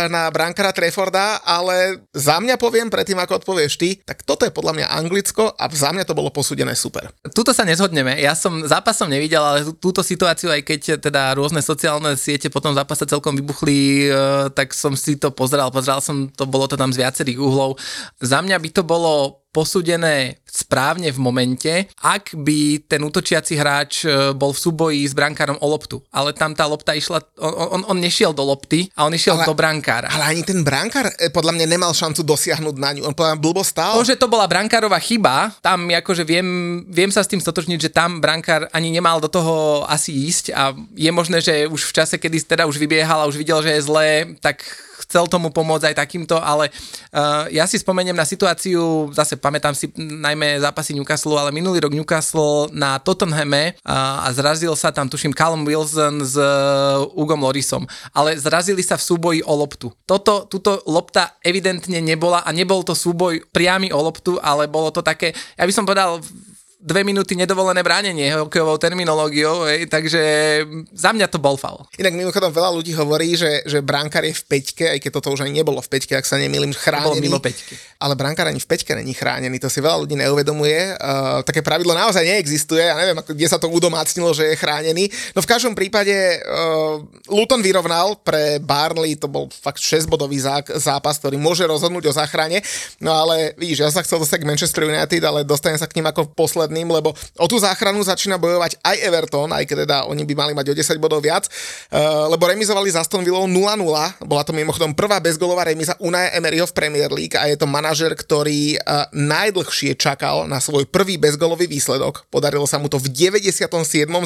[0.08, 4.54] na brankara Trefforda, ale za mňa poviem predtým, ako odpovedal povieš ty, tak toto je
[4.54, 7.10] podľa mňa Anglicko a za mňa to bolo posúdené super.
[7.34, 8.22] Tuto sa nezhodneme.
[8.22, 13.10] Ja som zápasom nevidel, ale túto situáciu, aj keď teda rôzne sociálne siete potom zápase
[13.10, 14.10] celkom vybuchli, e,
[14.54, 15.74] tak som si to pozeral.
[15.74, 17.82] Pozeral som to, bolo to tam z viacerých uhlov.
[18.22, 21.74] Za mňa by to bolo posúdené správne v momente,
[22.06, 25.98] ak by ten útočiaci hráč e, bol v súboji s brankárom o loptu.
[26.14, 29.50] Ale tam tá lopta išla, on, on, on nešiel do lopty a on išiel ale,
[29.50, 30.14] do brankára.
[30.14, 33.02] Ale ani ten brankár e, podľa mňa nemal šancu dosiahnuť na ňu.
[33.10, 33.98] On podľa mňa blbo stál.
[33.98, 37.94] To, že to bola brankárová chyba, tam akože viem, viem sa s tým stotočniť, že
[37.94, 42.16] tam brankár ani nemal do toho asi ísť a je možné, že už v čase,
[42.22, 44.62] kedy teda už vybiehal a už videl, že je zlé, tak
[45.08, 46.68] chcel tomu pomôcť aj takýmto, ale
[47.16, 51.96] uh, ja si spomeniem na situáciu, zase pamätám si najmä zápasy Newcastle, ale minulý rok
[51.96, 57.88] Newcastle na Tottenhame uh, a zrazil sa tam, tuším, Callum Wilson s uh, Ugom Lorisom,
[58.12, 59.96] ale zrazili sa v súboji o loptu.
[60.04, 65.00] Toto, túto lopta evidentne nebola a nebol to súboj priamy o loptu, ale bolo to
[65.00, 66.20] také, ja by som povedal,
[66.88, 70.22] dve minúty nedovolené bránenie hokejovou terminológiou, hej, takže
[70.96, 71.84] za mňa to bol faul.
[72.00, 75.44] Inak mimochodom veľa ľudí hovorí, že, že brankár je v peťke, aj keď toto už
[75.44, 77.20] ani nebolo v peťke, ak sa nemýlim, chránený.
[77.20, 77.76] mimo peťky.
[78.00, 80.96] Ale brankár ani v peťke není chránený, to si veľa ľudí neuvedomuje.
[80.96, 85.12] Uh, také pravidlo naozaj neexistuje, ja neviem, kde sa to udomácnilo, že je chránený.
[85.36, 90.40] No v každom prípade uh, Luton vyrovnal pre Barnley, to bol fakt 6-bodový
[90.80, 92.64] zápas, ktorý môže rozhodnúť o záchrane.
[93.04, 96.08] No ale vidíš, ja sa chcel dostať k Manchester United, ale dostanem sa k ním
[96.08, 97.10] ako posled posledným, lebo
[97.42, 100.74] o tú záchranu začína bojovať aj Everton, aj keď teda oni by mali mať o
[100.78, 105.66] 10 bodov viac, uh, lebo remizovali za Aston Villou 0-0, bola to mimochodom prvá bezgolová
[105.66, 110.62] remiza Unai Emeryho v Premier League a je to manažer, ktorý uh, najdlhšie čakal na
[110.62, 112.30] svoj prvý bezgolový výsledok.
[112.30, 113.66] Podarilo sa mu to v 97.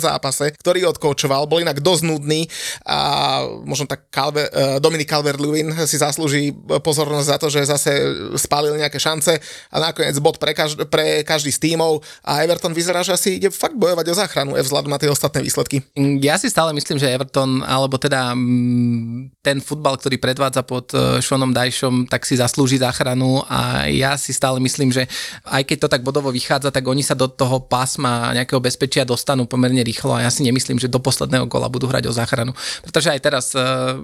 [0.02, 2.50] zápase, ktorý odkoučoval, bol inak dosť nudný
[2.84, 6.52] a možno tak Calver, uh, Dominik Calvert-Lewin si zaslúži
[6.84, 7.92] pozornosť za to, že zase
[8.36, 9.38] spálil nejaké šance
[9.72, 13.52] a nakoniec bod pre, každ- pre každý z tímov a Everton vyzerá, že asi ide
[13.52, 15.84] fakt bojovať o záchranu eh, vzhľadom na tie ostatné výsledky.
[16.24, 21.20] Ja si stále myslím, že Everton, alebo teda mm, ten futbal, ktorý predvádza pod eh,
[21.20, 25.12] Seanom Dajšom, tak si zaslúži záchranu a ja si stále myslím, že
[25.44, 29.44] aj keď to tak bodovo vychádza, tak oni sa do toho pásma nejakého bezpečia dostanú
[29.44, 32.56] pomerne rýchlo a ja si nemyslím, že do posledného gola budú hrať o záchranu.
[32.86, 33.98] Pretože aj teraz uh,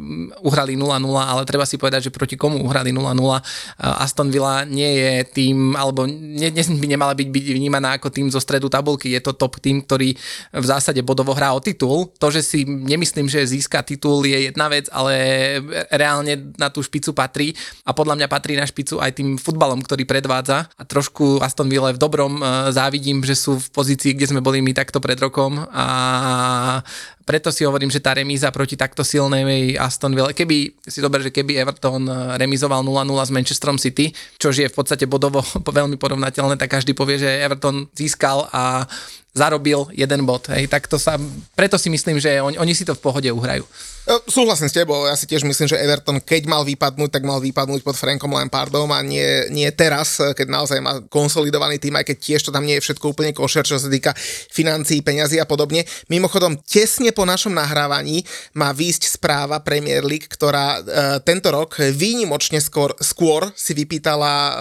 [0.43, 3.05] uhrali 0-0, ale treba si povedať, že proti komu uhrali 0-0.
[3.05, 3.39] Uh,
[4.03, 8.33] Aston Villa nie je tým, alebo ne, ne, by nemala byť, byť vnímaná ako tým
[8.33, 9.13] zo stredu tabulky.
[9.13, 10.17] Je to top tým, ktorý
[10.51, 12.09] v zásade bodovo hrá o titul.
[12.17, 15.13] To, že si nemyslím, že získa titul je jedna vec, ale
[15.93, 17.53] reálne na tú špicu patrí
[17.85, 21.93] a podľa mňa patrí na špicu aj tým futbalom, ktorý predvádza a trošku Aston Villa
[21.93, 25.61] v dobrom uh, závidím, že sú v pozícii, kde sme boli my takto pred rokom
[25.69, 25.85] a
[27.27, 31.35] preto si hovorím, že tá remíza proti takto silnej Aston Villa, keby si dober, že
[31.35, 35.43] keby Everton eh, remizoval 0-0 s Manchesterom City, čo je v podstate bodovo
[35.77, 38.87] veľmi porovnateľné, tak každý povie, že Everton získal a
[39.35, 40.49] zarobil jeden bod.
[40.49, 41.19] Hej, tak to sa,
[41.53, 43.65] preto si myslím, že on, oni si to v pohode uhrajú.
[44.07, 47.43] E, súhlasím s tebou, ja si tiež myslím, že Everton, keď mal vypadnúť, tak mal
[47.43, 52.17] vypadnúť pod Frankom Lampardom a nie, nie teraz, keď naozaj má konsolidovaný tým, aj keď
[52.17, 54.15] tiež to tam nie je všetko úplne košer, čo sa týka
[54.47, 55.83] financií, peňazí a podobne.
[56.07, 58.23] Mimochodom, tesne po našom nahrávaní
[58.55, 60.81] má výjsť správa Premier League, ktorá e,
[61.27, 64.53] tento rok výnimočne skôr, skôr si vypýtala e,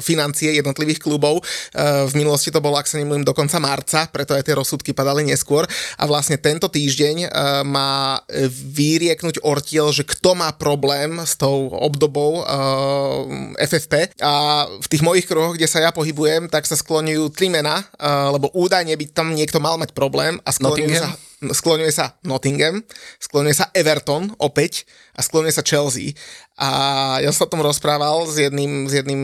[0.00, 1.44] financie jednotlivých klubov.
[1.44, 4.96] E, v minulosti to bolo, ak sa nemýlim, do konca marca, preto aj tie rozsudky
[4.96, 5.68] padali neskôr.
[6.00, 7.28] A vlastne tento týždeň e,
[7.68, 15.02] má vyrieknúť ortiel, že kto má problém s tou obdobou eh, FFP a v tých
[15.04, 19.04] mojich kruhoch, kde sa ja pohybujem, tak sa skloňujú tri mená, uh, lebo údajne by
[19.10, 21.10] tam niekto mal mať problém a skloňujú sa
[21.40, 22.84] skloňuje sa Nottingham,
[23.16, 24.84] skloňuje sa Everton opäť
[25.20, 26.16] a skloňuje sa Chelsea.
[26.60, 29.20] A ja som o tom rozprával s jedným, s jedným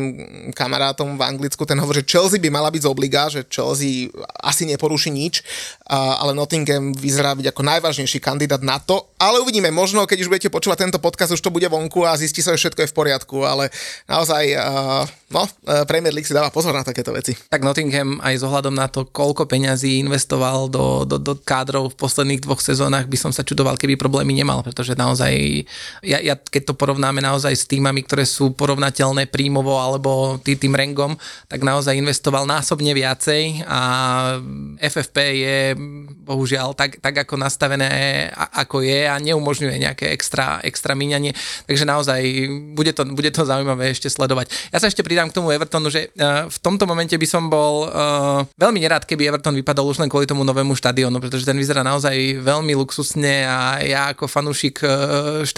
[0.56, 4.08] kamarátom v Anglicku, ten hovorí, že Chelsea by mala byť z obliga, že Chelsea
[4.40, 5.44] asi neporuší nič,
[5.88, 10.48] ale Nottingham vyzerá byť ako najvážnejší kandidát na to, ale uvidíme, možno keď už budete
[10.48, 13.36] počúvať tento podcast, už to bude vonku a zistí sa, že všetko je v poriadku,
[13.44, 13.68] ale
[14.08, 14.56] naozaj,
[15.28, 15.44] no,
[15.84, 17.36] Premier League si dáva pozor na takéto veci.
[17.52, 22.00] Tak Nottingham aj s ohľadom na to, koľko peňazí investoval do, do, do kádrov v
[22.00, 25.68] posledných dvoch sezónach, by som sa čudoval, keby problémy nemal, pretože naozaj,
[26.02, 30.76] ja, ja keď to porovnáme naozaj s týmami, ktoré sú porovnateľné príjmovo alebo tý, tým
[30.76, 33.80] rengom, tak naozaj investoval násobne viacej a
[34.80, 35.58] FFP je
[36.26, 41.32] bohužiaľ tak, tak ako nastavené, ako je a neumožňuje nejaké extra, extra míňanie.
[41.66, 42.20] Takže naozaj
[42.74, 44.50] bude to, bude to zaujímavé ešte sledovať.
[44.74, 47.86] Ja sa ešte pridám k tomu Evertonu, že uh, v tomto momente by som bol
[47.86, 51.86] uh, veľmi nerád, keby Everton vypadol už len kvôli tomu novému štadiónu, pretože ten vyzerá
[51.86, 54.88] naozaj veľmi luxusne a ja ako fanúšik uh,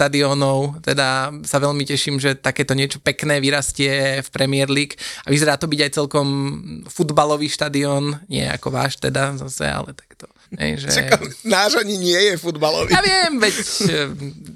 [0.09, 4.97] štadiónov teda sa veľmi teším, že takéto niečo pekné vyrastie v Premier League.
[5.21, 6.27] A vyzerá to byť aj celkom
[6.89, 10.25] futbalový štadión, nie ako váš teda zase, ale takto
[10.57, 10.87] Hej, že...
[10.89, 12.89] Čaká, náš ani nie je futbalový.
[12.89, 13.93] Ja viem, veď e,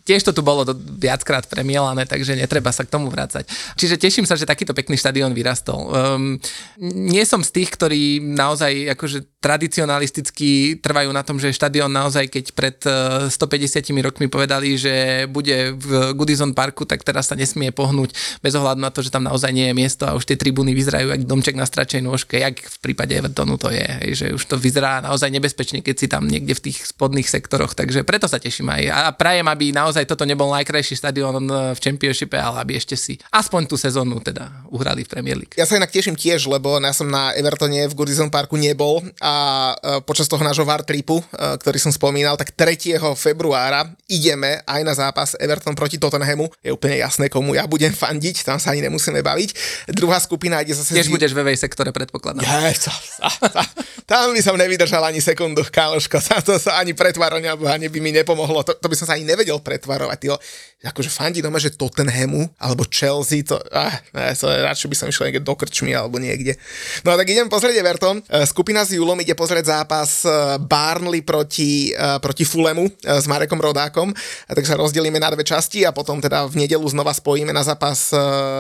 [0.10, 0.65] tiež to tu bolo
[0.97, 3.45] viackrát premielané, takže netreba sa k tomu vrácať.
[3.77, 5.93] Čiže teším sa, že takýto pekný štadión vyrastol.
[5.93, 6.41] Um,
[6.82, 12.45] nie som z tých, ktorí naozaj akože tradicionalisticky trvajú na tom, že štadión naozaj, keď
[12.58, 12.77] pred
[13.29, 18.58] 150 e, rokmi povedali, že bude v Goodison Parku, tak teraz sa nesmie pohnúť bez
[18.58, 21.29] ohľadu na to, že tam naozaj nie je miesto a už tie tribúny vyzerajú ako
[21.29, 25.06] domček na stračej nôžke, jak v prípade Evertonu to je, hej, že už to vyzerá
[25.06, 28.84] naozaj nebezpečne, keď si tam niekde v tých spodných sektoroch, takže preto sa teším aj.
[28.89, 33.67] A prajem, aby naozaj toto nebol najkrajší stadión v Championshipe, ale aby ešte si aspoň
[33.67, 35.54] tú sezónu teda uhrali v Premier League.
[35.60, 39.34] Ja sa inak teším tiež, lebo ja som na Evertone v Goodison Parku nebol a
[39.76, 41.26] e, počas toho nášho VAR tripu, e,
[41.60, 42.98] ktorý som spomínal, tak 3.
[43.19, 46.48] februára ideme aj na zápas Everton proti Tottenhamu.
[46.63, 49.50] Je úplne jasné, komu ja budem fandiť, tam sa ani nemusíme baviť.
[49.91, 50.96] Druhá skupina ide zase...
[50.96, 52.46] Tiež budeš ve sektore, predpokladám.
[52.46, 52.72] Ja,
[54.10, 58.13] tam by som nevydržal ani sekundu káloško, sa to sa ani pretvarovania ani by mi
[58.13, 60.38] nepomohlo, to, to by som sa ani nevedel pretvarovať, tyjo.
[60.83, 63.97] Akože fandí doma, že Tottenhamu alebo Chelsea, to, ah,
[64.36, 66.59] to radšej by som išiel niekde do krčmy alebo niekde.
[67.07, 68.19] No tak idem pozrieť Everton.
[68.19, 73.63] E, skupina s Julom ide pozrieť zápas e, Barnley proti, e, proti Fulemu s Marekom
[73.63, 74.12] Rodákom,
[74.43, 78.12] tak sa rozdelíme na dve časti a potom teda v nedelu znova spojíme na zápas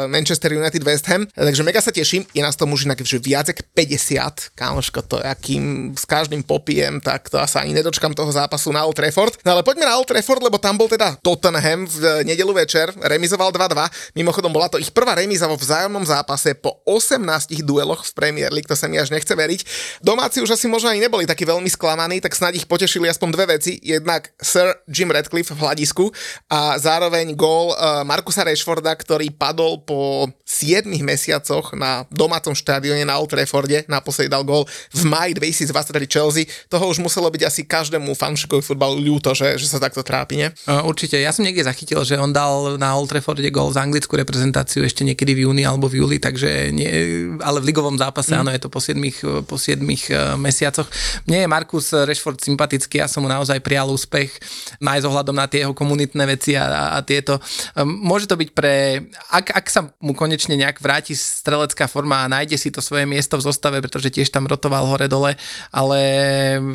[0.07, 1.27] Manchester United West Ham.
[1.35, 5.19] Takže mega sa teším, je nás tomu už inak že viac ako 50, kámoško, to
[5.19, 9.35] akým s každým popí nedopijem, tak to asi ani nedočkam toho zápasu na Old Trafford.
[9.43, 13.51] No ale poďme na Old Trafford, lebo tam bol teda Tottenham v nedelu večer, remizoval
[13.51, 14.15] 2-2.
[14.15, 18.71] Mimochodom bola to ich prvá remiza vo vzájomnom zápase po 18 dueloch v Premier League,
[18.71, 19.61] to sa mi až nechce veriť.
[19.99, 23.45] Domáci už asi možno ani neboli takí veľmi sklamaní, tak snáď ich potešili aspoň dve
[23.59, 23.75] veci.
[23.83, 26.07] Jednak Sir Jim Radcliffe v hľadisku
[26.47, 33.17] a zároveň gól eh, Markusa Rashforda, ktorý padol po 7 mesiacoch na domácom štadióne na
[33.17, 36.45] Old Trafforde, naposledy dal gól v maji 2023 Chelsea.
[36.69, 40.49] Toho už muselo byť asi každému fanšikovi futbalu ľúto, že, že sa takto trápi, nie?
[40.69, 44.85] Určite, ja som niekde zachytil, že on dal na Old Trafforde gól za anglickú reprezentáciu
[44.85, 46.87] ešte niekedy v júni alebo v júli, takže nie,
[47.41, 48.39] ale v ligovom zápase, mm.
[48.45, 49.01] áno, je to po 7,
[49.49, 50.85] po 7 uh, mesiacoch.
[51.25, 54.29] Mne je Markus Rashford sympatický, ja som mu naozaj prijal úspech,
[54.83, 57.41] aj s ohľadom na tie jeho komunitné veci a, a tieto.
[57.73, 59.01] Um, môže to byť pre,
[59.33, 63.39] ak, ak sa mu konečne nejak vráti strelecká forma a nájde si to svoje miesto
[63.41, 65.33] v zostave, pretože tiež tam rotoval hore-dole,
[65.73, 65.99] ale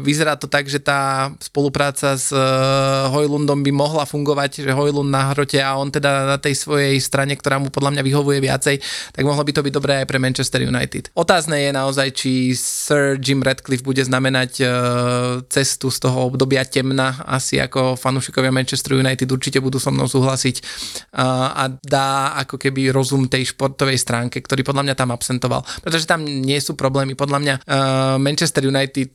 [0.09, 5.37] vyzerá to tak, že tá spolupráca s uh, Hojlundom by mohla fungovať, že Hojlund na
[5.37, 8.81] hrote a on teda na tej svojej strane, ktorá mu podľa mňa vyhovuje viacej,
[9.13, 11.13] tak mohlo by to byť dobré aj pre Manchester United.
[11.13, 14.69] Otázne je naozaj, či Sir Jim Radcliffe bude znamenať uh,
[15.53, 20.57] cestu z toho obdobia temna, asi ako fanúšikovia Manchester United určite budú so mnou súhlasiť
[21.19, 25.67] a dá ako keby rozum tej športovej stránke, ktorý podľa mňa tam absentoval.
[25.83, 27.19] Pretože tam nie sú problémy.
[27.19, 29.11] Podľa mňa uh, Manchester United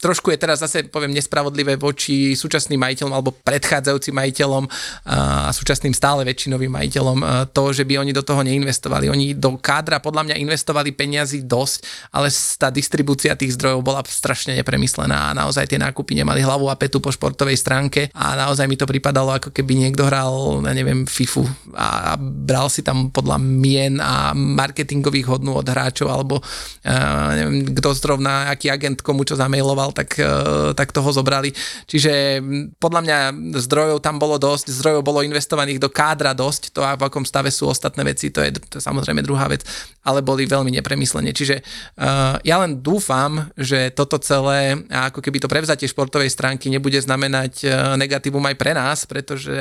[0.00, 4.64] trošku je teraz zase, poviem, nespravodlivé voči súčasným majiteľom alebo predchádzajúcim majiteľom
[5.08, 7.18] a súčasným stále väčšinovým majiteľom
[7.52, 9.08] to, že by oni do toho neinvestovali.
[9.08, 12.28] Oni do kádra podľa mňa investovali peniazy dosť, ale
[12.58, 16.98] tá distribúcia tých zdrojov bola strašne nepremyslená a naozaj tie nákupy nemali hlavu a petu
[16.98, 21.44] po športovej stránke a naozaj mi to pripadalo, ako keby niekto hral, ja neviem, FIFU
[21.76, 27.88] a bral si tam podľa mien a marketingových hodnú od hráčov alebo uh, neviem, kto
[27.94, 31.52] zrovna, aký agent komu čo zamailoval, tak, uh, tak toho zobrali.
[31.90, 32.42] Čiže
[32.78, 33.18] podľa mňa
[33.60, 37.68] zdrojov tam bolo dosť, zdrojov bolo investovaných do kádra dosť, to v akom stave sú
[37.70, 39.66] ostatné veci, to je, to je samozrejme druhá vec,
[40.06, 41.34] ale boli veľmi nepremyslenie.
[41.34, 46.98] Čiže uh, ja len dúfam, že toto celé, ako keby to prevzatie športovej stránky nebude
[46.98, 49.52] znamenať negatívum aj pre nás, pretože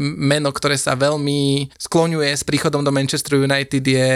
[0.00, 4.10] meno, ktoré sa veľmi skloňuje s príchodom do Manchester United je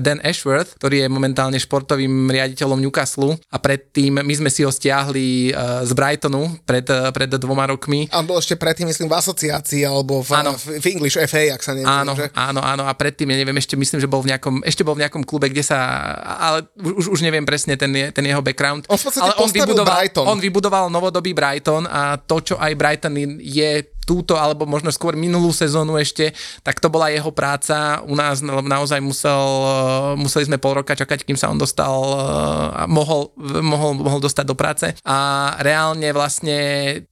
[0.00, 5.54] Dan Ashworth, ktorý je momentálne športovým riaditeľom Newcastle a predtým my sme si ho stiahli
[5.54, 8.10] e, z Brightonu pred, e, pred dvoma rokmi.
[8.10, 10.58] A bol ešte predtým, myslím, v asociácii alebo v, áno.
[10.58, 11.86] v English FA, ak sa neviem.
[11.86, 12.34] Áno, že?
[12.34, 15.06] áno, áno a predtým, ja neviem, ešte myslím, že bol v nejakom, ešte bol v
[15.06, 15.78] nejakom klube, kde sa,
[16.18, 18.90] ale už, už neviem presne ten, ten jeho background.
[18.90, 20.26] On ale on vybudoval, Brighton.
[20.26, 25.54] on vybudoval novodobý Brighton a to, čo aj Brighton je túto, alebo možno skôr minulú
[25.54, 26.34] sezónu ešte,
[26.66, 28.02] tak to bola jeho práca.
[28.06, 29.72] U nás, lebo naozaj musel, eh,
[30.18, 33.30] museli sme pol roka čakať, kým sa on dostal eh, mohol,
[33.62, 34.86] mohol, mohol dostať do práce.
[35.06, 36.58] A reálne vlastne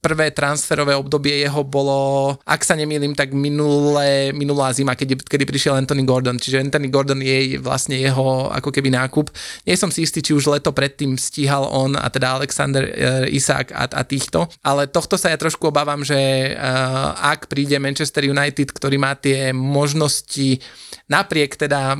[0.03, 5.79] prvé transferové obdobie jeho bolo, ak sa nemýlim, tak minulé, minulá zima, keď, kedy prišiel
[5.79, 9.31] Anthony Gordon, čiže Anthony Gordon je vlastne jeho ako keby nákup.
[9.63, 12.83] Nie som si istý, či už leto predtým stíhal on a teda Alexander
[13.31, 16.51] Isaac a, a týchto, ale tohto sa ja trošku obávam, že
[17.17, 20.59] ak príde Manchester United, ktorý má tie možnosti
[21.07, 21.95] napriek teda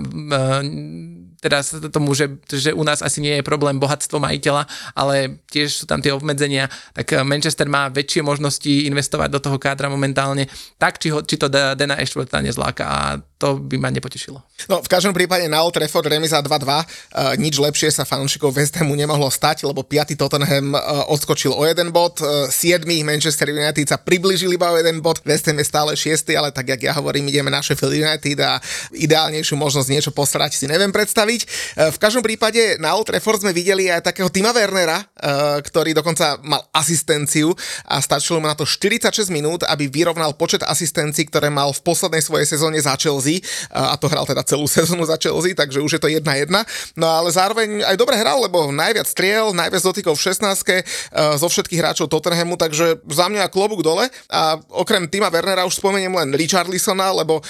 [1.41, 5.84] eh, teda tomu, že, že u nás asi nie je problém bohatstvo majiteľa, ale tiež
[5.84, 10.45] sú tam tie obmedzenia, tak Manchester má väčšie možnosti investovať do toho kádra momentálne,
[10.77, 12.99] tak či, ho, či to Dana Ashwortha nezláka a
[13.41, 14.38] to by ma nepotešilo.
[14.69, 16.86] No v každom prípade na Old Trafford remiza 2-2, uh,
[17.34, 20.13] e, nič lepšie sa fanúšikov West Hamu nemohlo stať, lebo 5.
[20.13, 22.86] Tottenham uh, odskočil o jeden bod, uh, 7.
[23.01, 26.30] Manchester United sa približili iba o jeden bod, West Ham je stále 6.
[26.38, 28.62] ale tak jak ja hovorím, ideme na Sheffield United a
[28.93, 31.31] ideálnejšiu možnosť niečo posrať si neviem predstaviť.
[31.39, 35.96] Uh, v každom prípade na Old Trafford sme videli aj takého Tima Wernera, uh, ktorý
[35.96, 37.56] dokonca mal asistenciu
[37.88, 42.20] a stačilo mu na to 46 minút, aby vyrovnal počet asistencií, ktoré mal v poslednej
[42.20, 43.22] svojej sezóne za Chelsea.
[43.22, 46.50] Chelsea a to hral teda celú sezónu za Chelsea, takže už je to 1-1.
[46.98, 51.80] No ale zároveň aj dobre hral, lebo najviac striel, najviac dotykov v 16 zo všetkých
[51.80, 54.10] hráčov Tottenhamu, takže za mňa klobúk dole.
[54.32, 57.44] A okrem Tima Wernera už spomeniem len Richarlisona, lebo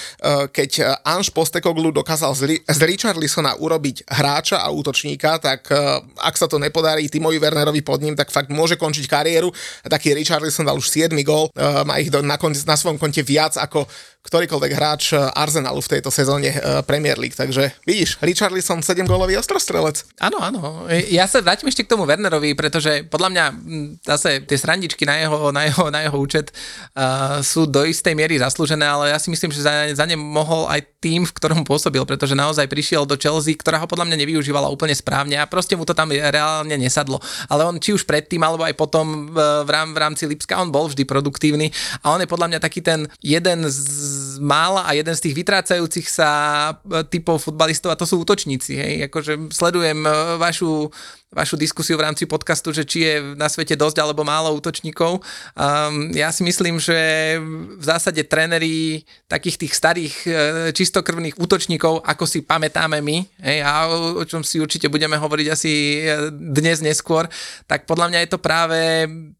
[0.52, 2.34] keď Anš Postekoglu dokázal
[2.68, 3.71] z Richarlisona urobiť
[4.10, 5.70] hráča a útočníka, tak
[6.18, 9.52] ak sa to nepodarí Timovi Wernerovi pod ním, tak fakt môže končiť kariéru.
[9.86, 11.52] Taký Richarlison dal už 7 gól,
[11.86, 13.86] má ich na, konci, na svojom konte viac ako
[14.22, 16.54] ktorýkoľvek hráč Arsenalu v tejto sezóne
[16.86, 17.34] Premier League.
[17.34, 20.06] Takže vidíš, Richarlison 7 gólový ostrostrelec.
[20.22, 20.86] Áno, áno.
[21.10, 23.44] Ja sa vrátim ešte k tomu Wernerovi, pretože podľa mňa
[24.06, 26.54] zase tie srandičky na jeho, na jeho, na jeho účet
[26.94, 30.70] uh, sú do istej miery zaslúžené, ale ja si myslím, že za, za ne mohol
[30.70, 34.70] aj tým, v ktorom pôsobil, pretože naozaj prišiel do Chelsea, ktorá ho podľa mňa nevyužívala
[34.70, 37.18] úplne správne a proste mu to tam reálne nesadlo.
[37.50, 40.86] Ale on či už predtým, alebo aj potom v, rám, v rámci Lipska, on bol
[40.86, 41.74] vždy produktívny
[42.06, 43.78] a on je podľa mňa taký ten jeden z
[44.40, 46.28] mála a jeden z tých vytrácajúcich sa
[46.86, 48.76] e, typov futbalistov a to sú útočníci.
[48.76, 48.94] Hej.
[49.12, 50.92] Akože sledujem e, vašu
[51.32, 55.24] vašu diskusiu v rámci podcastu, že či je na svete dosť alebo málo útočníkov.
[55.56, 57.40] Um, ja si myslím, že
[57.76, 60.30] v zásade tréneri takých tých starých e,
[60.76, 63.16] čistokrvných útočníkov, ako si pamätáme my,
[63.48, 65.72] hej, a o, čom si určite budeme hovoriť asi
[66.04, 67.24] e, dnes neskôr,
[67.64, 68.78] tak podľa mňa je to práve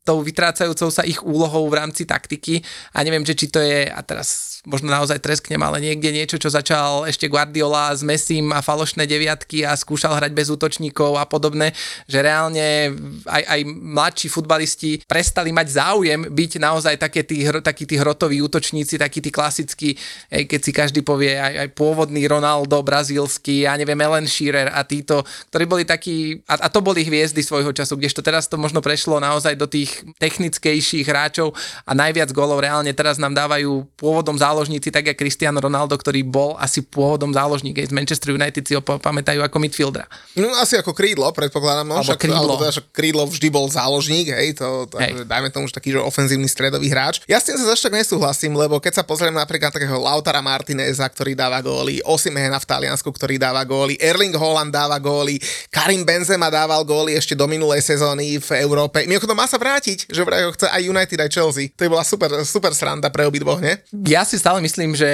[0.01, 2.65] tou vytrácajúcou sa ich úlohou v rámci taktiky
[2.97, 6.47] a neviem, že či to je, a teraz možno naozaj tresknem, ale niekde niečo, čo
[6.47, 11.75] začal ešte Guardiola s Messim a falošné deviatky a skúšal hrať bez útočníkov a podobné,
[12.07, 12.93] že reálne
[13.27, 19.01] aj, aj mladší futbalisti prestali mať záujem byť naozaj také tí, takí tí hrotoví útočníci,
[19.01, 19.97] takí tí klasickí,
[20.29, 25.25] keď si každý povie aj, aj pôvodný Ronaldo brazílsky, ja neviem, Ellen Shearer a títo,
[25.49, 29.17] ktorí boli takí, a, a to boli hviezdy svojho času, kdežto teraz to možno prešlo
[29.17, 31.57] naozaj do tých technickejších hráčov
[31.89, 36.61] a najviac golov reálne teraz nám dávajú pôvodom záložníci, tak ako Cristiano Ronaldo, ktorý bol
[36.61, 40.05] asi pôvodom záložník, aj z Manchester United si ho pamätajú ako midfieldera.
[40.37, 42.39] No asi ako krídlo, predpokladám predpokladám, no, však, krídlo.
[42.39, 45.13] Alebo teda, však krídlo vždy bol záložník, hej, to, to hej.
[45.25, 47.25] dajme tomu, že taký, že ofenzívny stredový hráč.
[47.25, 51.33] Ja s tým sa tak nesúhlasím, lebo keď sa pozriem napríklad takého Lautara Martineza, ktorý
[51.33, 55.41] dáva góly, Osimehena v Taliansku, ktorý dáva góly, Erling Holland dáva góly,
[55.73, 59.05] Karim Benzema dával góly ešte do minulej sezóny v Európe.
[59.09, 61.71] Mimochodom má sa vrátiť, že vraj ho chce aj United, aj Chelsea.
[61.79, 63.75] To je bola super, super sranda pre obidvoch, nie?
[64.09, 65.09] Ja si stále myslím, že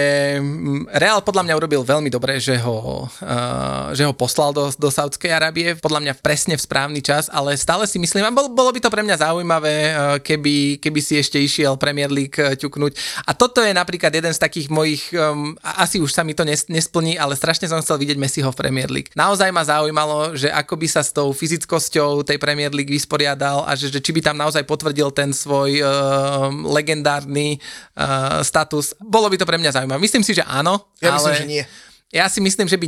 [0.95, 5.31] Real podľa mňa urobil veľmi dobre, že ho, uh, že ho poslal do, do Saudskej
[5.31, 5.77] Arábie.
[5.77, 8.81] Podľa mňa presne presne v správny čas, ale stále si myslím, a bol, bolo by
[8.81, 9.93] to pre mňa zaujímavé, eh,
[10.25, 12.97] keby, keby si ešte išiel Premier League eh, ťuknúť.
[13.29, 16.65] A toto je napríklad jeden z takých mojich, um, asi už sa mi to nes,
[16.73, 19.13] nesplní, ale strašne som chcel vidieť Messiho v Premier League.
[19.13, 23.77] Naozaj ma zaujímalo, že ako by sa s tou fyzickosťou tej Premier League vysporiadal a
[23.77, 28.97] že, že či by tam naozaj potvrdil ten svoj uh, legendárny uh, status.
[28.97, 30.01] Bolo by to pre mňa zaujímavé.
[30.01, 30.89] Myslím si, že áno.
[31.05, 31.21] Ja ale...
[31.21, 31.65] myslím, že nie
[32.09, 32.87] ja si myslím, že by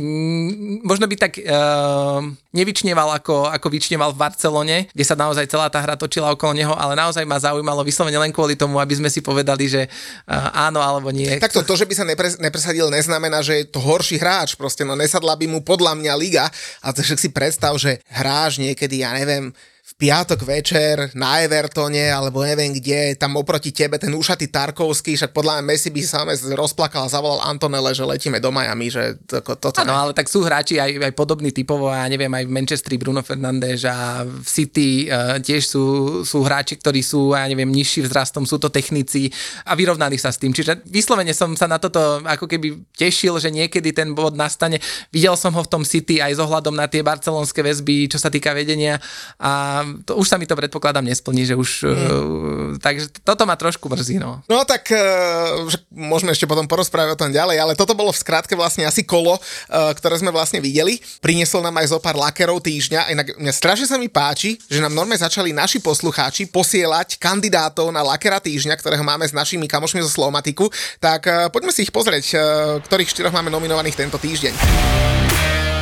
[0.81, 2.25] možno by tak uh,
[2.57, 6.73] nevyčneval ako, ako vyčneval v Barcelone, kde sa naozaj celá tá hra točila okolo neho,
[6.73, 10.81] ale naozaj ma zaujímalo vyslovene len kvôli tomu, aby sme si povedali, že uh, áno
[10.81, 11.37] alebo nie.
[11.37, 14.97] Takto to, že by sa nepres, nepresadil, neznamená, že je to horší hráč, proste no
[14.97, 16.49] nesadla by mu podľa mňa liga,
[16.81, 19.53] a však si predstav, že hráč niekedy, ja neviem,
[19.91, 25.35] v piatok večer na Evertone, alebo neviem kde, tam oproti tebe ten ušatý Tarkovský, však
[25.35, 26.23] podľa mňa Messi by sa
[26.55, 29.83] rozplakal a zavolal Antonele, že letíme do Miami, že to, toto...
[29.83, 33.19] Áno, ale tak sú hráči aj, aj podobní typovo, ja neviem, aj v Manchesteri Bruno
[33.19, 35.83] Fernández a v City uh, tiež sú,
[36.23, 39.27] sú hráči, ktorí sú, ja neviem, nižší vzrastom, sú to technici
[39.67, 40.55] a vyrovnali sa s tým.
[40.55, 44.79] Čiže vyslovene som sa na toto ako keby tešil, že niekedy ten bod nastane.
[45.11, 48.31] Videl som ho v tom City aj s ohľadom na tie barcelonské väzby, čo sa
[48.31, 49.01] týka vedenia
[49.35, 51.69] a to, už sa mi to predpokladám nesplní, že už...
[51.83, 51.91] Mm.
[51.91, 54.41] Uh, takže toto ma trošku mrzí, no.
[54.47, 58.53] No tak uh, môžeme ešte potom porozprávať o tom ďalej, ale toto bolo v skratke
[58.55, 60.99] vlastne asi kolo, uh, ktoré sme vlastne videli.
[61.19, 63.11] Priniesol nám aj zo pár lakerov týždňa.
[63.11, 68.01] Inak mňa strašne sa mi páči, že nám normálne začali naši poslucháči posielať kandidátov na
[68.01, 70.69] lakera týždňa, ktorého máme s našimi kamošmi zo Slovmatiku.
[70.97, 72.41] Tak uh, poďme si ich pozrieť, uh,
[72.83, 74.53] ktorých štyroch máme nominovaných tento týždeň.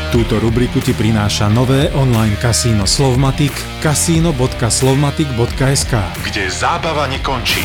[0.10, 3.54] Túto rubriku ti prináša nové online kasíno Slovmatic
[3.86, 5.94] kasino.slovmatic.sk
[6.26, 7.62] Kde zábava nekončí,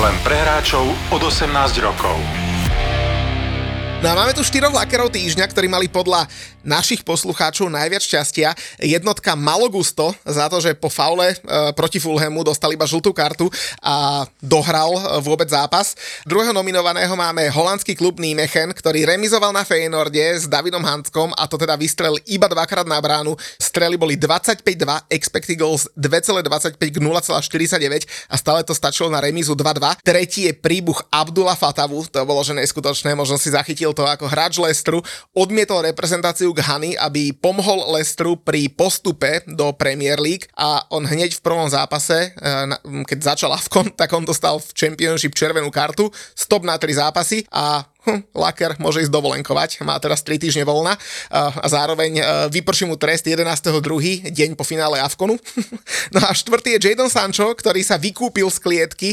[0.00, 1.52] len pre hráčov od 18
[1.84, 2.41] rokov.
[4.02, 6.26] No a máme tu štyroch lakerov týždňa, ktorí mali podľa
[6.66, 8.50] našich poslucháčov najviac šťastia.
[8.82, 11.36] Jednotka Malogusto za to, že po faule e,
[11.74, 13.46] proti Fulhamu dostal iba žltú kartu
[13.78, 15.94] a dohral e, vôbec zápas.
[16.26, 21.54] Druhého nominovaného máme holandský klub Nijmegen, ktorý remizoval na Feyenoorde s Davidom Hanskom a to
[21.54, 23.38] teda vystrel iba dvakrát na bránu.
[23.62, 30.02] Strely boli 25-2, expected goals 2,25 k 0,49 a stále to stačilo na remizu 2-2.
[30.02, 34.58] Tretí je príbuch Abdullah Fatavu, to bolo že neskutočné, možno si zachytil to ako hráč
[34.58, 35.00] Lestru,
[35.36, 41.44] odmietol reprezentáciu Ghany, aby pomohol Lestru pri postupe do Premier League a on hneď v
[41.44, 46.80] prvom zápase, eh, keď začal Avkon, tak on dostal v Championship červenú kartu, stop na
[46.80, 50.98] tri zápasy a hm, laker môže ísť dovolenkovať, má teraz 3 týždne voľna
[51.32, 52.18] a zároveň
[52.50, 53.72] vyprší mu trest 11.2.
[54.30, 55.38] deň po finále Avkonu.
[56.14, 59.08] no a štvrtý je Jadon Sancho, ktorý sa vykúpil z klietky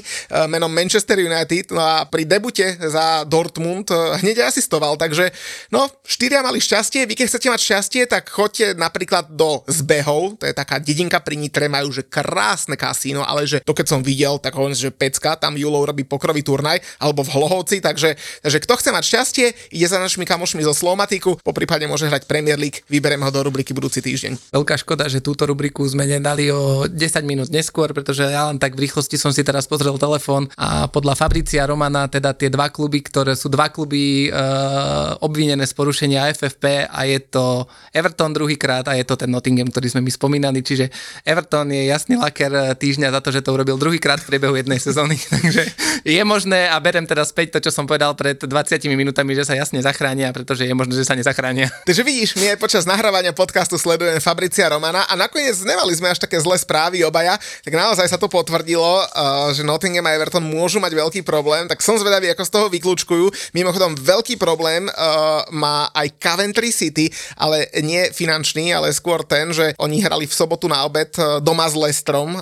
[0.50, 5.32] menom Manchester United no a pri debute za Dortmund hneď asistoval, takže
[5.74, 10.46] no, štyria mali šťastie, vy keď chcete mať šťastie, tak choďte napríklad do Zbehov, to
[10.50, 14.42] je taká dedinka pri Nitre, majú že krásne kasíno, ale že to keď som videl,
[14.42, 18.74] tak hovorím, že pecka, tam Julov robí pokrový turnaj, alebo v Hlohovci, takže, takže kto
[18.80, 22.82] chce mať šťastie, ide za našimi kamošmi zo Slovmatiku, po prípade môže hrať Premier League,
[22.88, 24.56] vyberiem ho do rubriky budúci týždeň.
[24.56, 26.96] Veľká škoda, že túto rubriku sme nedali o 10
[27.28, 31.20] minút neskôr, pretože ja len tak v rýchlosti som si teraz pozrel telefón a podľa
[31.20, 34.40] Fabricia Romana teda tie dva kluby, ktoré sú dva kluby e,
[35.20, 39.92] obvinené z porušenia FFP a je to Everton druhýkrát a je to ten Nottingham, ktorý
[39.92, 40.88] sme my spomínali, čiže
[41.28, 45.18] Everton je jasný laker týždňa za to, že to urobil druhýkrát v priebehu jednej sezóny,
[45.34, 45.68] takže
[46.06, 49.58] je možné a berem teda späť to, čo som povedal pred 20 minútami, že sa
[49.58, 51.72] jasne zachránia, pretože je možné, že sa nezachránia.
[51.88, 56.22] Takže vidíš, my aj počas nahrávania podcastu sledujeme Fabricia Romana a nakoniec nemali sme až
[56.22, 60.78] také zlé správy obaja, tak naozaj sa to potvrdilo, uh, že Nottingham a Everton môžu
[60.78, 63.56] mať veľký problém, tak som zvedavý, ako z toho vyklúčkujú.
[63.56, 67.10] Mimochodom, veľký problém uh, má aj Coventry City,
[67.40, 71.66] ale nie finančný, ale skôr ten, že oni hrali v sobotu na obed uh, doma
[71.66, 72.36] s Lestrom,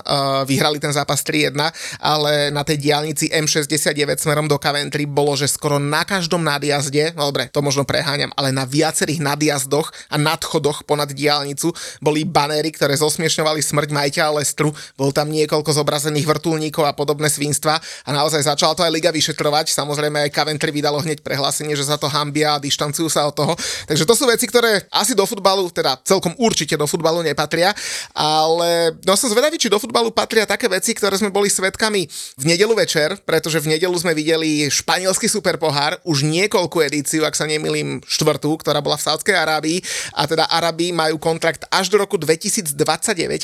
[0.50, 1.54] vyhrali ten zápas 3-1,
[2.02, 7.30] ale na tej diálnici M69 smerom do Coventry bolo, že skoro na každom nadjazde, no
[7.30, 11.70] dobre, to možno preháňam, ale na viacerých nadjazdoch a nadchodoch ponad diálnicu
[12.02, 17.78] boli banéry, ktoré zosmiešňovali smrť majiteľa Lestru, bol tam niekoľko zobrazených vrtulníkov a podobné svinstva
[17.78, 22.02] a naozaj začala to aj liga vyšetrovať, samozrejme aj Coventry vydalo hneď prehlásenie, že za
[22.02, 23.54] to hambia a dištancujú sa od toho.
[23.86, 27.78] Takže to sú veci, ktoré asi do futbalu, teda celkom určite do futbalu nepatria,
[28.18, 32.10] ale no som zvedavý, či do futbalu patria také veci, ktoré sme boli svetkami
[32.42, 37.44] v nedelu večer, pretože v nedelu sme videli španielský superpohár, už niekoľkú edíciu, ak sa
[37.44, 39.84] nemýlim, štvrtú, ktorá bola v Sádskej Arábii
[40.16, 42.72] a teda Arabii majú kontrakt až do roku 2029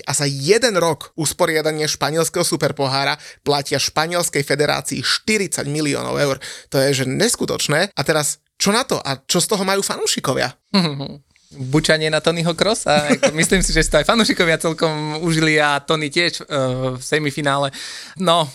[0.08, 6.40] a za jeden rok usporiadanie španielského superpohára platia španielskej federácii 40 miliónov eur.
[6.72, 7.92] To je že neskutočné.
[7.92, 10.56] A teraz čo na to a čo z toho majú fanúšikovia?
[11.58, 13.08] bučanie na Tonyho Krosa.
[13.38, 17.70] Myslím si, že si to aj fanúšikovia celkom užili a Tony tiež uh, v semifinále.
[18.18, 18.50] No,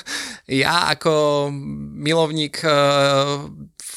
[0.64, 1.48] ja ako
[1.98, 3.46] milovník uh,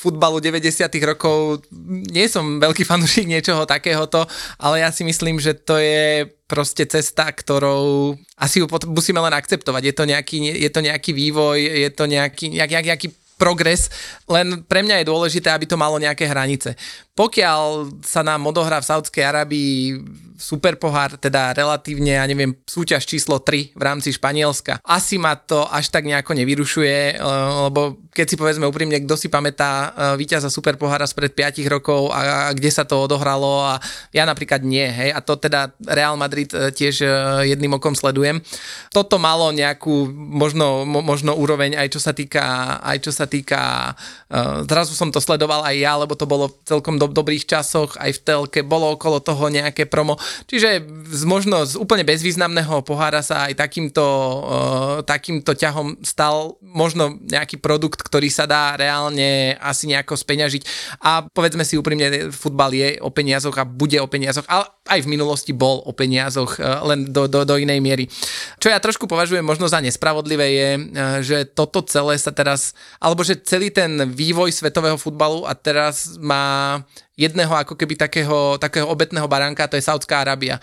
[0.02, 0.89] futbalu 90.
[1.06, 1.62] rokov
[2.10, 4.26] nie som veľký fanúšik niečoho takéhoto,
[4.58, 9.82] ale ja si myslím, že to je proste cesta, ktorou asi ju musíme len akceptovať.
[9.86, 13.08] Je to nejaký, je to nejaký vývoj, je to nejaký, nejaký, nejaký
[13.41, 13.89] progres,
[14.30, 16.78] len pre mňa je dôležité, aby to malo nejaké hranice.
[17.12, 19.99] Pokiaľ sa nám odohrá v Saudskej Arabii
[20.41, 25.70] super pohár, teda relatívne, ja neviem, súťaž číslo 3 v rámci Španielska, asi ma to
[25.70, 27.22] až tak nejako nevyrušuje, eh,
[27.70, 32.09] lebo keď si povedzme úprimne, kto si pamätá eh, víťaza super pohára spred 5 rokov
[32.09, 33.78] a, a kde sa to odohralo a
[34.09, 37.05] ja napríklad nie, hej, a to teda Real Madrid eh, tiež
[37.45, 38.41] jedným okom sledujem.
[38.89, 42.41] Toto malo nejakú možno, možno úroveň aj čo sa týka,
[42.82, 43.93] aj čo sa týka,
[44.66, 48.22] zrazu som to sledoval aj ja, lebo to bolo celkom do, dobrých časoch, aj v
[48.22, 50.22] telke, bolo okolo toho nejaké promo.
[50.45, 57.18] Čiže z možno z úplne bezvýznamného pohára sa aj takýmto, uh, takýmto ťahom stal možno
[57.26, 60.64] nejaký produkt, ktorý sa dá reálne asi nejako speňažiť.
[61.02, 65.11] A povedzme si úprimne, futbal je o peniazoch a bude o peniazoch, ale aj v
[65.11, 68.05] minulosti bol o peniazoch, uh, len do, do, do inej miery.
[68.59, 70.83] Čo ja trošku považujem možno za nespravodlivé je, uh,
[71.23, 76.83] že toto celé sa teraz, alebo že celý ten vývoj svetového futbalu a teraz má
[77.22, 80.57] jedného ako keby takého, takého obetného baránka, to je Saudská Arábia.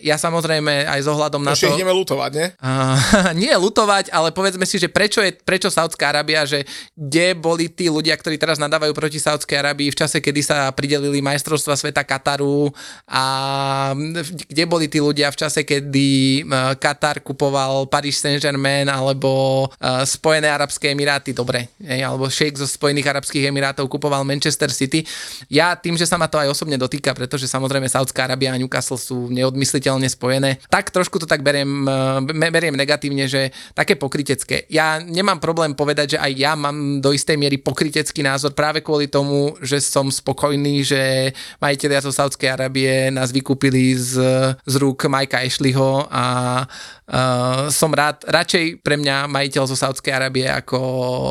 [0.00, 1.68] Ja samozrejme aj s ohľadom na to...
[1.68, 2.48] ideme lutovať, nie?
[2.56, 2.96] Uh,
[3.44, 6.64] nie lutovať, ale povedzme si, že prečo je prečo Saudská Arábia, že
[6.96, 11.20] kde boli tí ľudia, ktorí teraz nadávajú proti Saudskej Arábii v čase, kedy sa pridelili
[11.20, 12.72] majstrovstva sveta Kataru
[13.04, 13.24] a
[14.48, 16.42] kde boli tí ľudia v čase, kedy
[16.80, 19.66] Katar kupoval Paris Saint-Germain alebo
[20.06, 25.02] Spojené Arabské Emiráty, dobre, alebo Sheikh zo Spojených Arabských Emirátov kupoval Manchester City.
[25.50, 28.96] Ja tým, že sa ma to aj osobne dotýka, pretože samozrejme Saudská Arábia a Newcastle
[28.96, 34.70] sú neodmysliteľne spojené, tak trošku to tak beriem, eh, beriem negatívne, že také pokrytecké.
[34.70, 39.10] Ja nemám problém povedať, že aj ja mám do istej miery pokrytecký názor práve kvôli
[39.10, 44.22] tomu, že som spokojný, že majiteľia zo Saudskej Arábie nás vykúpili z,
[44.54, 46.24] z rúk Majka Ashleyho a
[47.08, 50.76] Uh, som rád, radšej pre mňa majiteľ zo Saudskej Arábie ako,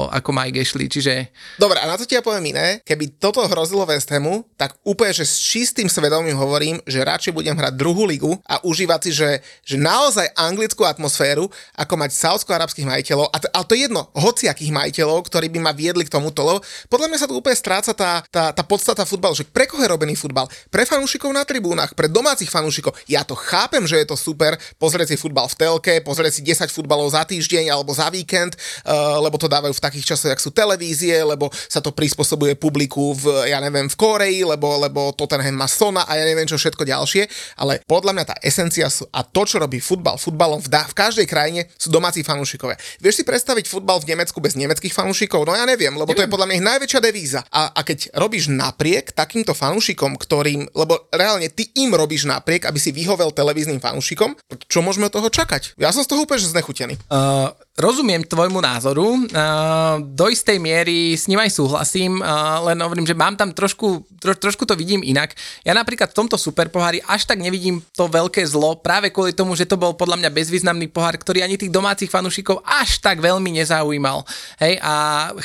[0.10, 1.30] ako Mike Ashley, čiže...
[1.62, 5.14] Dobre, a na to ti ja poviem iné, keby toto hrozilo West Hamu, tak úplne,
[5.14, 9.30] že s čistým svedomím hovorím, že radšej budem hrať druhú ligu a užívať si, že,
[9.62, 11.46] že naozaj anglickú atmosféru,
[11.78, 15.72] ako mať saudsko-arabských majiteľov, a, t- a to je jedno, hociakých majiteľov, ktorí by ma
[15.78, 19.38] viedli k tomuto, lebo podľa mňa sa tu úplne stráca tá, tá, tá podstata futbalu,
[19.38, 20.50] že pre koho je robený futbal?
[20.74, 22.98] Pre fanúšikov na tribúnach, pre domácich fanúšikov.
[23.06, 26.74] Ja to chápem, že je to super, pozrieť si futbal v telke, pozrieť si 10
[26.74, 30.50] futbalov za týždeň alebo za víkend, uh, lebo to dávajú v takých časoch, jak sú
[30.50, 35.68] televízie, lebo sa to prispôsobuje publiku v, ja neviem, v Koreji, lebo, lebo Tottenham má
[35.68, 37.28] Sona a ja neviem čo všetko ďalšie,
[37.60, 41.28] ale podľa mňa tá esencia sú, a to, čo robí futbal futbalom v, v každej
[41.28, 42.80] krajine, sú domáci fanúšikovia.
[43.04, 45.44] Vieš si predstaviť futbal v Nemecku bez nemeckých fanúšikov?
[45.44, 46.24] No ja neviem, lebo neviem.
[46.24, 47.40] to je podľa mňa ich najväčšia devíza.
[47.52, 52.80] A, a keď robíš napriek takýmto fanúšikom, ktorým, lebo reálne ty im robíš napriek, aby
[52.80, 54.38] si vyhovel televíznym fanúšikom,
[54.68, 55.76] čo môžeme od toho čakať?
[55.76, 56.96] Ja som z toho úplne znechutený.
[57.12, 59.30] Uh, rozumiem tvojmu názoru,
[60.02, 62.26] do istej miery s ním aj súhlasím,
[62.66, 65.38] len hovorím, že mám tam trošku, tro, trošku to vidím inak.
[65.62, 69.70] Ja napríklad v tomto superpohári až tak nevidím to veľké zlo, práve kvôli tomu, že
[69.70, 74.26] to bol podľa mňa bezvýznamný pohár, ktorý ani tých domácich fanúšikov až tak veľmi nezaujímal.
[74.58, 74.94] Hej, a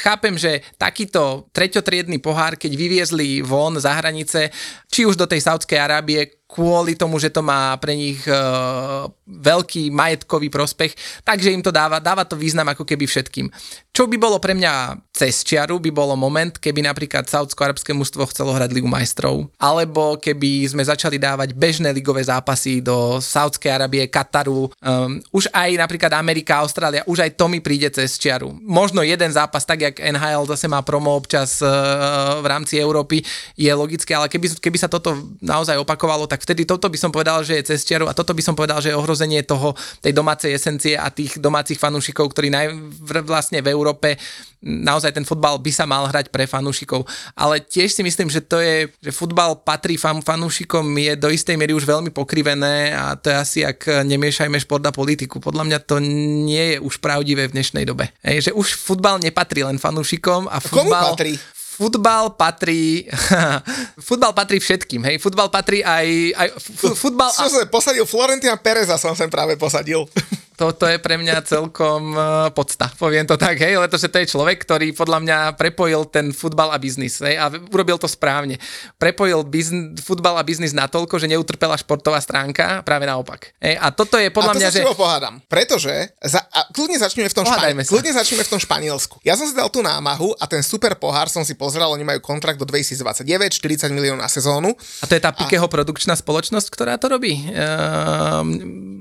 [0.01, 4.49] chápem, že takýto treťotriedný pohár, keď vyviezli von za hranice,
[4.89, 9.89] či už do tej Saudskej Arábie, kvôli tomu, že to má pre nich uh, veľký
[9.89, 10.93] majetkový prospech,
[11.25, 13.49] takže im to dáva, dáva to význam ako keby všetkým.
[13.93, 18.53] Čo by bolo pre mňa cez čiaru, by bolo moment, keby napríklad saudsko-arabské mužstvo chcelo
[18.53, 24.69] hrať Ligu majstrov, alebo keby sme začali dávať bežné ligové zápasy do Saudskej Arábie, Kataru,
[24.69, 28.53] um, už aj napríklad Amerika, Austrália, už aj to mi príde cez čiaru.
[28.61, 33.25] Možno jeden zápas, tak jak NHL zase má promo občas uh, v rámci Európy,
[33.57, 37.47] je logické, ale keby, keby sa toto naozaj opakovalo, tak vtedy toto by som povedal,
[37.47, 40.51] že je cez čiaru a toto by som povedal, že je ohrozenie toho, tej domácej
[40.53, 42.75] esencie a tých domácich fanúšikov, ktorí naj,
[43.23, 44.19] vlastne v Európe
[44.63, 47.03] naozaj ten futbal by sa mal hrať pre fanúšikov.
[47.35, 51.59] Ale tiež si myslím, že to je, že futbal patrí fan, fanúšikom, je do istej
[51.59, 55.43] miery už veľmi pokrivené a to je asi, ak nemiešajme šport a politiku.
[55.43, 55.99] Podľa mňa to
[56.47, 58.15] nie je už pravdivé v dnešnej dobe.
[58.23, 60.87] Ej, že už futbal nepatrí len fanúšikom a futbal...
[60.87, 61.35] Komu patrí?
[61.73, 63.09] Futbal patrí,
[64.09, 66.07] futbal patrí všetkým, hej, futbal patrí aj,
[66.37, 66.49] aj
[66.93, 67.33] futbal...
[67.33, 68.05] Čo som posadil?
[68.05, 70.05] Florentina Pereza som sem práve posadil
[70.57, 72.21] toto je pre mňa celkom e,
[72.53, 76.71] podsta, poviem to tak, hej, pretože to je človek, ktorý podľa mňa prepojil ten futbal
[76.71, 78.61] a biznis, hej, a urobil to správne.
[79.01, 83.57] Prepojil bizn, futbal a biznis natoľko, že neutrpela športová stránka, práve naopak.
[83.59, 84.85] Hej, a toto je podľa a to mňa, sa že...
[84.93, 87.73] pohádam, pretože, za, a kľudne začneme v tom, špa...
[87.89, 89.17] kľudne začneme v tom Španielsku.
[89.25, 92.21] Ja som si dal tú námahu a ten super pohár som si pozrel, oni majú
[92.21, 93.25] kontrakt do 2029,
[93.57, 94.77] 40 miliónov na sezónu.
[95.01, 95.73] A to je tá Pikeho a...
[95.73, 97.41] produkčná spoločnosť, ktorá to robí?
[97.51, 98.45] Uh,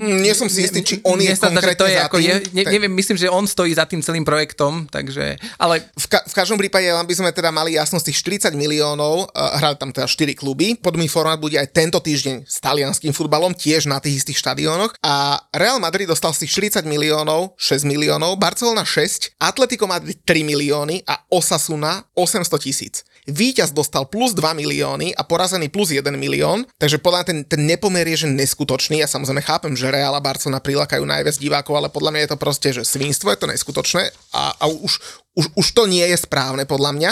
[0.01, 2.93] nie som si istý, či on je že to je ako, tým, je, ne, neviem,
[2.95, 5.83] myslím, že on stojí za tým celým projektom, takže, ale...
[5.97, 9.75] V, ka- v každom prípade, aby sme teda mali jasnosť, tých 40 miliónov, uh, hrali
[9.75, 13.99] tam teda 4 kluby, podobný formát bude aj tento týždeň s talianským futbalom, tiež na
[13.99, 14.95] tých istých štadiónoch.
[15.03, 20.45] A Real Madrid dostal z tých 40 miliónov 6 miliónov, Barcelona 6, Atletico Madrid 3
[20.45, 23.03] milióny a Osasuna 800 tisíc.
[23.29, 28.05] Víťaz dostal plus 2 milióny a porazený plus 1 milión, takže podľa ten, ten nepomer
[28.09, 28.97] je že neskutočný.
[28.97, 32.41] Ja samozrejme chápem, že Real a Barcelona prilákajú najviac divákov, ale podľa mňa je to
[32.41, 34.97] proste, že svinstvo je to neskutočné a, a už,
[35.37, 37.11] už, už to nie je správne podľa mňa.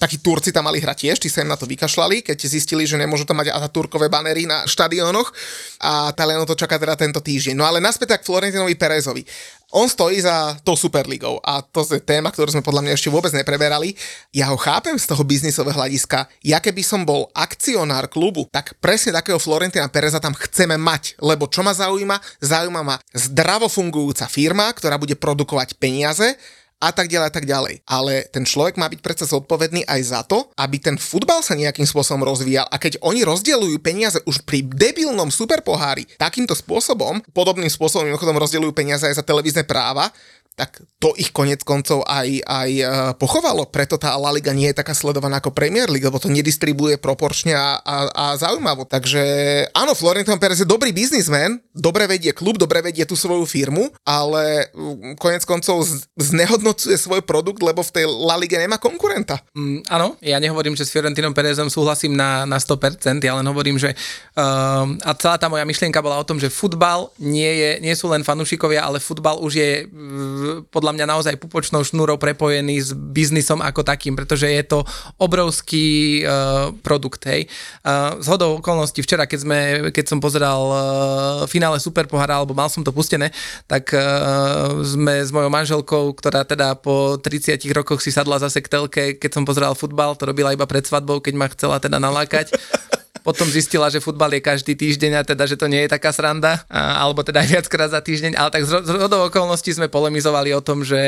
[0.00, 2.98] Takí Turci tam mali hrať tiež, či sa im na to vykašľali, keď zistili, že
[2.98, 5.30] nemôžu tam mať Ataturkové banery na štadiónoch
[5.84, 7.54] a Taliano to čaká teda tento týždeň.
[7.54, 9.22] No ale naspäť tak Florentinovi Perezovi.
[9.72, 13.32] On stojí za tou Superligou a to je téma, ktorú sme podľa mňa ešte vôbec
[13.32, 13.96] nepreberali.
[14.28, 16.28] Ja ho chápem z toho biznisového hľadiska.
[16.44, 21.48] Ja keby som bol akcionár klubu, tak presne takého Florentina Pereza tam chceme mať, lebo
[21.48, 22.20] čo ma zaujíma?
[22.44, 26.36] Zaujíma ma zdravo fungujúca firma, ktorá bude produkovať peniaze,
[26.82, 27.74] a tak ďalej a tak ďalej.
[27.86, 31.86] Ale ten človek má byť predsa zodpovedný aj za to, aby ten futbal sa nejakým
[31.86, 32.66] spôsobom rozvíjal.
[32.66, 38.74] A keď oni rozdielujú peniaze už pri debilnom superpohári takýmto spôsobom, podobným spôsobom mimochodom rozdielujú
[38.74, 40.10] peniaze aj za televízne práva,
[40.52, 42.84] tak to ich konec koncov aj, aj e,
[43.16, 43.66] pochovalo.
[43.72, 47.56] Preto tá La Liga nie je taká sledovaná ako Premier League, lebo to nedistribuje proporčne
[47.56, 48.84] a, a, a zaujímavo.
[48.84, 49.22] Takže
[49.72, 54.68] áno, Florentino Perez je dobrý biznismen, dobre vedie klub, dobre vedie tú svoju firmu, ale
[55.16, 55.88] konec koncov
[56.20, 59.40] znehodnocuje svoj produkt, lebo v tej La Liga nemá konkurenta.
[59.56, 63.80] Mm, áno, ja nehovorím, že s Fiorentinom Perezom súhlasím na, na 100%, ja len hovorím,
[63.80, 63.96] že
[64.36, 68.12] um, a celá tá moja myšlienka bola o tom, že futbal nie, je, nie sú
[68.12, 69.70] len fanúšikovia, ale futbal už je
[70.68, 74.86] podľa mňa naozaj pupočnou šnúrou prepojený s biznisom ako takým, pretože je to
[75.18, 77.50] obrovský uh, produkt, hej.
[77.82, 79.58] Uh, z hodou okolností včera, keď, sme,
[79.90, 80.78] keď som pozeral uh,
[81.50, 83.34] finále Superpohara, alebo mal som to pustené,
[83.66, 88.70] tak uh, sme s mojou manželkou, ktorá teda po 30 rokoch si sadla zase k
[88.70, 92.54] telke, keď som pozeral futbal, to robila iba pred svadbou, keď ma chcela teda nalákať
[93.22, 96.62] potom zistila, že futbal je každý týždeň a teda, že to nie je taká sranda,
[96.66, 100.50] a, alebo teda aj viackrát za týždeň, ale tak z, z rodov okolností sme polemizovali
[100.52, 101.00] o tom, že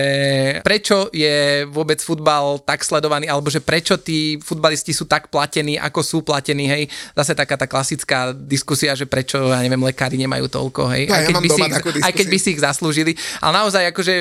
[0.63, 6.01] prečo je vôbec futbal tak sledovaný, alebo že prečo tí futbalisti sú tak platení, ako
[6.01, 6.83] sú platení, hej.
[7.19, 11.11] Zase taká tá klasická diskusia, že prečo, ja neviem, lekári nemajú toľko, hej.
[11.11, 11.75] Ja, aj, keď ja by si ich,
[12.07, 13.13] aj keď by si ich zaslúžili.
[13.43, 14.15] Ale naozaj, akože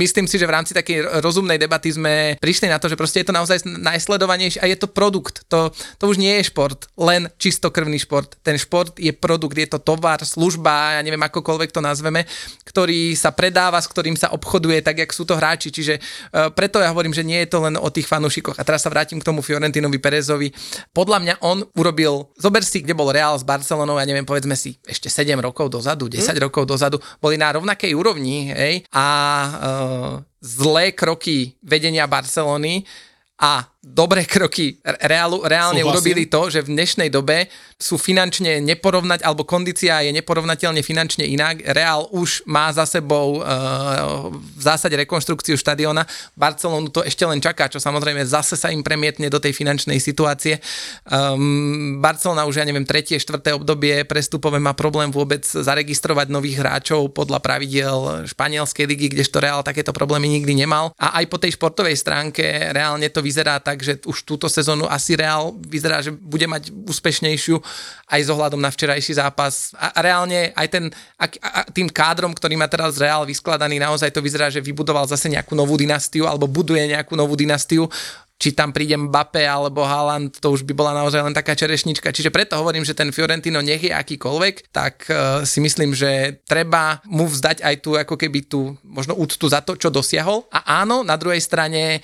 [0.00, 3.28] myslím si, že v rámci takej rozumnej debaty sme prišli na to, že proste je
[3.28, 5.42] to naozaj najsledovanejšie a je to produkt.
[5.50, 8.36] To, to už nie je šport, len čistokrvný šport.
[8.44, 12.28] Ten šport je produkt, je to tovar, služba, ja neviem akokoľvek to nazveme,
[12.68, 15.72] ktorý sa predáva, s ktorým sa obchoduje, tak jak sú to hráči.
[15.72, 18.60] Čiže uh, preto ja hovorím, že nie je to len o tých fanúšikoch.
[18.60, 20.52] A teraz sa vrátim k tomu Fiorentinovi Perezovi.
[20.92, 24.76] Podľa mňa on urobil, zober si, kde bol Real s Barcelonou, ja neviem, povedzme si,
[24.84, 26.44] ešte 7 rokov dozadu, 10 mm.
[26.44, 29.06] rokov dozadu, boli na rovnakej úrovni, hej, a
[29.48, 30.12] uh,
[30.44, 32.84] zlé kroky vedenia Barcelony
[33.40, 35.92] a dobré kroky reálu, reálne Súhlasím.
[35.96, 37.48] urobili to, že v dnešnej dobe
[37.80, 41.64] sú finančne neporovnať, alebo kondícia je neporovnateľne finančne inak.
[41.64, 46.04] Reál už má za sebou uh, v zásade rekonštrukciu štadiona.
[46.36, 50.60] Barcelonu to ešte len čaká, čo samozrejme zase sa im premietne do tej finančnej situácie.
[51.08, 57.16] Um, Barcelona už, ja neviem, tretie, štvrté obdobie prestupové má problém vôbec zaregistrovať nových hráčov
[57.16, 60.92] podľa pravidiel španielskej ligy, kdežto Reál takéto problémy nikdy nemal.
[61.00, 62.44] A aj po tej športovej stránke
[62.76, 67.62] reálne to vyzerá tak, že už túto sezónu asi Real vyzerá, že bude mať úspešnejšiu
[68.10, 69.70] aj s ohľadom na včerajší zápas.
[69.78, 74.18] A, reálne aj ten, a, a, tým kádrom, ktorý má teraz Real vyskladaný, naozaj to
[74.18, 77.86] vyzerá, že vybudoval zase nejakú novú dynastiu alebo buduje nejakú novú dynastiu
[78.40, 82.08] či tam príde Mbappé alebo Haaland, to už by bola naozaj len taká čerešnička.
[82.08, 87.04] Čiže preto hovorím, že ten Fiorentino nech je akýkoľvek, tak uh, si myslím, že treba
[87.04, 90.48] mu vzdať aj tú ako keby tú možno úctu za to, čo dosiahol.
[90.48, 92.00] A áno, na druhej strane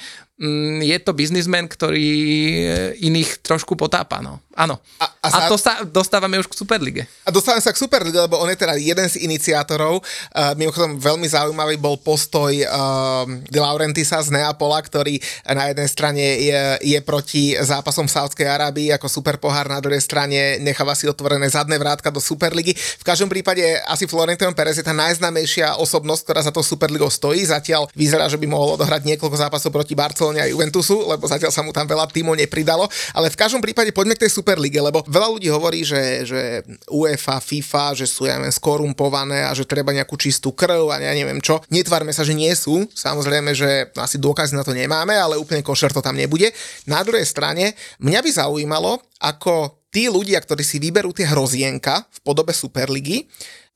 [0.84, 2.64] je to biznismen, ktorý e,
[3.08, 4.20] iných trošku potápa.
[4.20, 4.44] No.
[4.56, 4.80] Áno.
[5.00, 7.02] A, a, a to sa dostávame už k Superlige.
[7.24, 10.00] A dostávame sa k Superlige, lebo on je teda jeden z iniciátorov.
[10.32, 16.24] Uh, mimochodom veľmi zaujímavý bol postoj uh, De Laurentisa z Neapola, ktorý na jednej strane
[16.40, 16.60] je,
[16.96, 21.76] je proti zápasom v Sádskej Arábii ako superpohár, na druhej strane necháva si otvorené zadné
[21.76, 22.72] vrátka do Superligy.
[22.72, 27.44] V každom prípade asi Florentino Perez je tá najznámejšia osobnosť, ktorá za to Superligou stojí.
[27.44, 31.62] Zatiaľ vyzerá, že by mohol odohrať niekoľko zápasov proti Barcelone a Juventusu, lebo zatiaľ sa
[31.62, 32.90] mu tam veľa tímov nepridalo.
[33.14, 37.38] Ale v každom prípade poďme k tej Superlige, lebo veľa ľudí hovorí, že, že UEFA,
[37.38, 41.38] FIFA, že sú ja neviem, skorumpované a že treba nejakú čistú krv a ja neviem
[41.38, 41.62] čo.
[41.70, 42.88] Netvárme sa, že nie sú.
[42.90, 46.50] Samozrejme, že asi dôkazy na to nemáme, ale úplne košer to tam nebude.
[46.90, 52.18] Na druhej strane, mňa by zaujímalo, ako tí ľudia, ktorí si vyberú tie hrozienka v
[52.20, 53.24] podobe Superligy,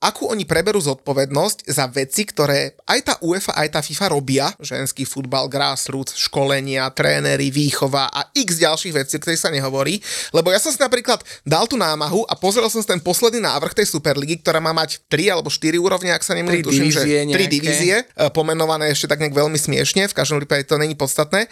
[0.01, 5.05] akú oni preberú zodpovednosť za veci, ktoré aj tá UEFA, aj tá FIFA robia, ženský
[5.05, 10.01] futbal, grassroots, školenia, tréneri, výchova a x ďalších vecí, ktoré sa nehovorí.
[10.33, 13.77] Lebo ja som si napríklad dal tú námahu a pozrel som si ten posledný návrh
[13.77, 17.37] tej Superligy, ktorá má mať 3 alebo 4 úrovne, ak sa nemýlim, tuším, že 3
[17.45, 21.45] divízie, e, pomenované ešte tak nejak veľmi smiešne, v každom prípade to není podstatné.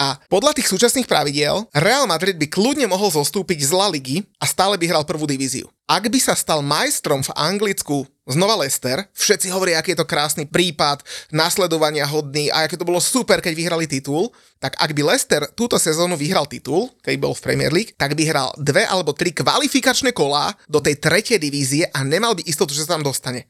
[0.00, 4.48] A podľa tých súčasných pravidiel Real Madrid by kľudne mohol zostúpiť z La Ligy a
[4.48, 5.68] stále by hral prvú divíziu.
[5.84, 10.48] Ak by sa stal majstrom v Anglicku znova Leicester, všetci hovoria, aký je to krásny
[10.48, 15.44] prípad, nasledovania hodný a aké to bolo super, keď vyhrali titul, tak ak by Leicester
[15.52, 19.36] túto sezónu vyhral titul, keď bol v Premier League, tak by hral dve alebo tri
[19.36, 23.44] kvalifikačné kolá do tej tretej divízie a nemal by istotu, že sa tam dostane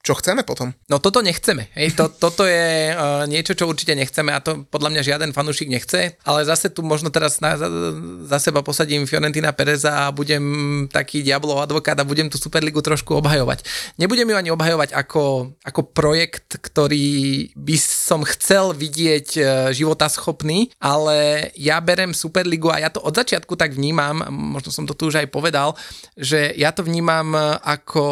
[0.00, 0.72] čo chceme potom.
[0.88, 1.68] No toto nechceme.
[1.76, 1.92] Hej.
[2.00, 6.16] To, toto je uh, niečo, čo určite nechceme a to podľa mňa žiaden fanúšik nechce,
[6.24, 7.68] ale zase tu možno teraz na, za,
[8.24, 10.40] za seba posadím Fiorentina Pereza a budem
[10.88, 13.60] taký diablov advokát a budem tú Superligu trošku obhajovať.
[14.00, 19.44] Nebudem ju ani obhajovať ako, ako projekt, ktorý by som chcel vidieť uh,
[19.76, 24.96] životaschopný, ale ja berem Superligu a ja to od začiatku tak vnímam, možno som to
[24.96, 25.76] tu už aj povedal,
[26.16, 28.04] že ja to vnímam ako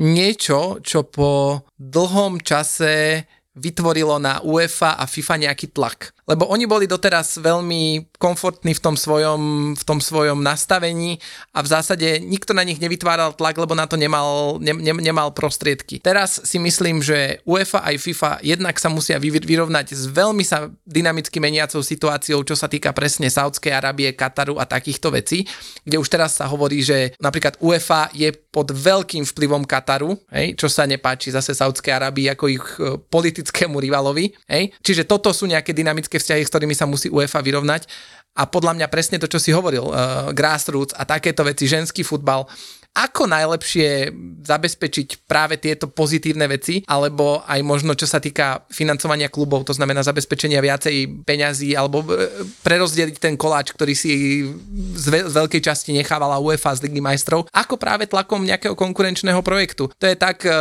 [0.00, 6.16] niečo, čo po dlhom čase vytvorilo na UEFA a FIFA nejaký tlak.
[6.26, 11.18] Lebo oni boli doteraz veľmi komfortní v tom svojom, v tom svojom nastavení
[11.50, 15.34] a v zásade nikto na nich nevytváral tlak, lebo na to nemal, ne, ne, nemal
[15.34, 15.98] prostriedky.
[15.98, 21.42] Teraz si myslím, že UEFA aj FIFA jednak sa musia vyrovnať s veľmi sa dynamicky
[21.42, 25.44] meniacou situáciou, čo sa týka presne Saudskej Arábie, Kataru a takýchto vecí,
[25.82, 30.68] kde už teraz sa hovorí, že napríklad UEFA je pod veľkým vplyvom Kataru, hej, čo
[30.68, 34.36] sa nepáči zase Saudskej Arábii ako ich e, politickému rivalovi.
[34.44, 34.76] Hej.
[34.84, 37.86] Čiže toto sú nejaké dynamické vzťahy, s ktorými sa musí UEFA vyrovnať.
[38.32, 42.48] A podľa mňa presne to, čo si hovoril, uh, grassroots a takéto veci, ženský futbal,
[42.92, 44.12] ako najlepšie
[44.44, 50.04] zabezpečiť práve tieto pozitívne veci, alebo aj možno čo sa týka financovania klubov, to znamená
[50.04, 52.28] zabezpečenia viacej peňazí, alebo e,
[52.60, 54.44] prerozdeliť ten koláč, ktorý si
[54.92, 59.88] z, veľkej časti nechávala UEFA z Ligy majstrov, ako práve tlakom nejakého konkurenčného projektu.
[59.96, 60.52] To je tak, e,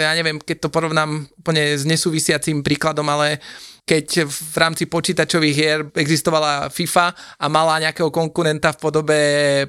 [0.00, 3.44] ja neviem, keď to porovnám úplne s nesúvisiacím príkladom, ale
[3.84, 9.18] keď v rámci počítačových hier existovala FIFA a mala nejakého konkurenta v podobe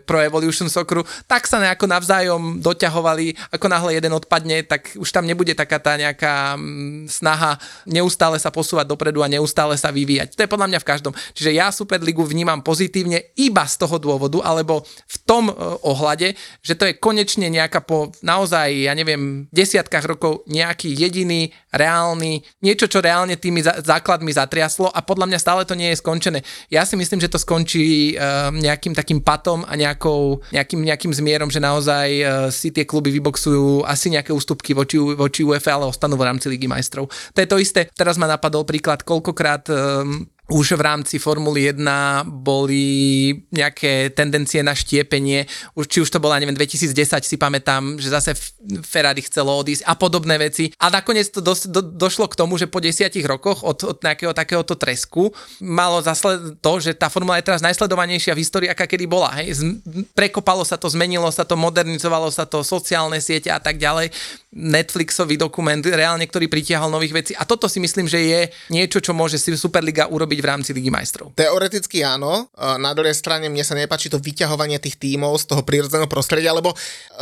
[0.08, 5.28] Pro Evolution Socceru, tak sa nejako navzájom doťahovali, ako náhle jeden odpadne, tak už tam
[5.28, 10.40] nebude taká tá nejaká mm, snaha neustále sa posúvať dopredu a neustále sa vyvíjať.
[10.40, 11.14] To je podľa mňa v každom.
[11.36, 15.54] Čiže ja Superligu vnímam pozitívne iba z toho dôvodu, alebo v tom e,
[15.84, 22.42] ohľade, že to je konečne nejaká po naozaj, ja neviem, desiatkách rokov nejaký jediný, reálny,
[22.64, 26.40] niečo, čo reálne tými základmi zatriaslo a podľa mňa stále to nie je skončené.
[26.72, 31.52] Ja si myslím, že to skončí uh, nejakým takým patom a nejakou, nejakým, nejakým zmierom,
[31.52, 36.16] že naozaj uh, si tie kluby vyboxujú asi nejaké ústupky voči, voči UEFA, ale ostanú
[36.16, 37.12] v rámci Ligy majstrov.
[37.12, 37.92] To je to isté.
[37.94, 41.82] Teraz ma napadol príklad, koľkokrát um, už v rámci Formuly 1
[42.30, 42.86] boli
[43.50, 46.94] nejaké tendencie na štiepenie, už, či už to bola, neviem, 2010
[47.26, 48.38] si pamätám, že zase
[48.86, 50.70] Ferrari chcelo odísť a podobné veci.
[50.78, 54.38] A nakoniec to dos, do, došlo k tomu, že po desiatich rokoch od, od nejakého
[54.38, 59.10] takéhoto tresku malo zasled to, že tá Formula je teraz najsledovanejšia v histórii, aká kedy
[59.10, 59.34] bola.
[59.42, 59.58] Hej.
[59.58, 59.62] Z,
[60.14, 64.14] prekopalo sa to, zmenilo sa to, modernizovalo sa to, sociálne siete a tak ďalej.
[64.56, 67.32] Netflixový dokument, reálne, ktorý pritiahol nových vecí.
[67.36, 68.42] A toto si myslím, že je
[68.72, 71.32] niečo, čo môže si Superliga urobiť robiť v rámci Ligy majstrov?
[71.40, 72.52] Teoreticky áno.
[72.60, 76.76] Na druhej strane mne sa nepáči to vyťahovanie tých tímov z toho prírodzeného prostredia, lebo
[76.76, 76.78] e,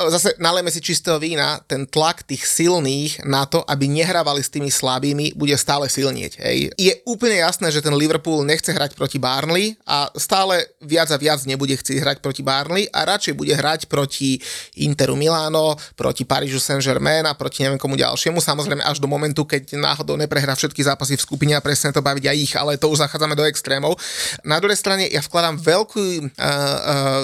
[0.09, 4.74] zase nalejme si čistého vína, ten tlak tých silných na to, aby nehrávali s tými
[4.74, 6.41] slabými, bude stále silnieť.
[6.41, 6.74] Hej.
[6.74, 11.45] Je úplne jasné, že ten Liverpool nechce hrať proti Barnley a stále viac a viac
[11.45, 14.41] nebude chcieť hrať proti Barnley a radšej bude hrať proti
[14.82, 18.41] Interu Milano, proti Parížu Saint-Germain a proti neviem komu ďalšiemu.
[18.41, 22.26] Samozrejme až do momentu, keď náhodou neprehrá všetky zápasy v skupine a presne to baviť
[22.26, 23.99] aj ich, ale to už zachádzame do extrémov.
[24.47, 27.22] Na druhej strane ja vkladám veľkú, uh, uh,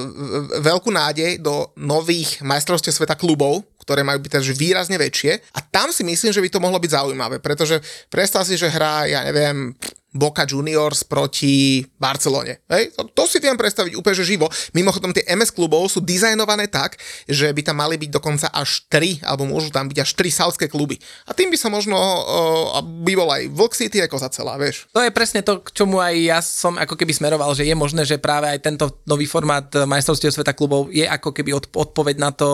[0.60, 5.42] veľkú nádej do nových majstrovstiev sveta klubov, ktoré majú byť takže výrazne väčšie.
[5.58, 7.82] A tam si myslím, že by to mohlo byť zaujímavé, pretože
[8.14, 9.74] predstav si, že hrá, ja neviem,
[10.10, 12.66] Boca Juniors proti Barcelone.
[12.66, 12.98] Hej?
[12.98, 14.50] To, to si viem predstaviť úplne že živo.
[14.74, 16.98] Mimochodom tie MS klubov sú dizajnované tak,
[17.30, 20.66] že by tam mali byť dokonca až 3, alebo môžu tam byť až 3 saudské
[20.66, 20.98] kluby.
[21.30, 24.90] A tým by sa možno uh, by bol aj Vlk City ako za celá, vieš.
[24.98, 28.02] To je presne to, k čomu aj ja som ako keby smeroval, že je možné,
[28.02, 32.50] že práve aj tento nový formát majstrovstiev sveta klubov je ako keby odpoveď na to,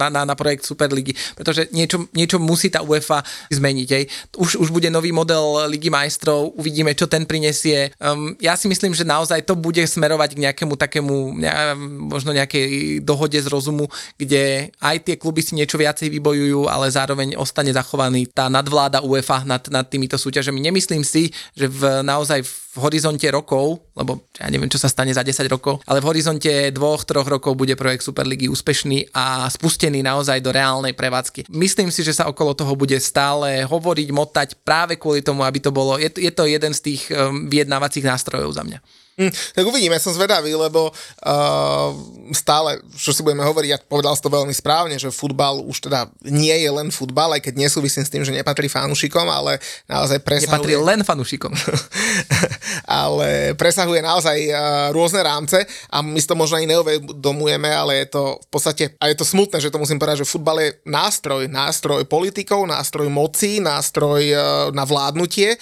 [0.00, 3.20] na, na, na projekt Superligy, pretože niečo, niečo musí tá UEFA
[3.52, 3.88] zmeniť.
[3.92, 4.04] Hej.
[4.40, 7.92] Už, už bude nový model Ligy majstrov, uvidíme, čo ten prinesie.
[8.00, 11.50] Um, ja si myslím, že naozaj to bude smerovať k nejakému takému, ne,
[12.08, 17.36] možno nejakej dohode z rozumu, kde aj tie kluby si niečo viacej vybojujú, ale zároveň
[17.36, 20.62] ostane zachovaný tá nadvláda UEFA nad, nad týmito súťažami.
[20.62, 25.22] Nemyslím si, že v, naozaj v horizonte rokov, lebo ja neviem, čo sa stane za
[25.22, 30.42] 10 rokov, ale v horizonte dvoch, troch rokov bude projekt Superligy úspešný a spustený naozaj
[30.42, 31.50] do reálnej prevádzky.
[31.52, 35.70] Myslím si, že sa okolo toho bude stále hovoriť, motať práve kvôli tomu, aby to
[35.70, 39.03] bolo, je, je to jeden z tých um, vyjednávacích nástrojov za mňa.
[39.14, 41.88] Hm, tak uvidíme, som zvedavý, lebo uh,
[42.34, 46.10] stále, čo si budeme hovoriť, ja povedal si to veľmi správne, že futbal už teda
[46.26, 50.50] nie je len futbal, aj keď nesúvisím s tým, že nepatrí fanúšikom, ale naozaj presahuje...
[50.50, 51.54] Nepatrí len fanúšikom.
[53.02, 54.56] ale presahuje naozaj uh,
[54.90, 55.62] rôzne rámce
[55.94, 59.22] a my si to možno ani neuvedomujeme, ale je to v podstate, a je to
[59.22, 64.42] smutné, že to musím povedať, že futbal je nástroj, nástroj politikov, nástroj moci, nástroj uh,
[64.74, 65.54] na vládnutie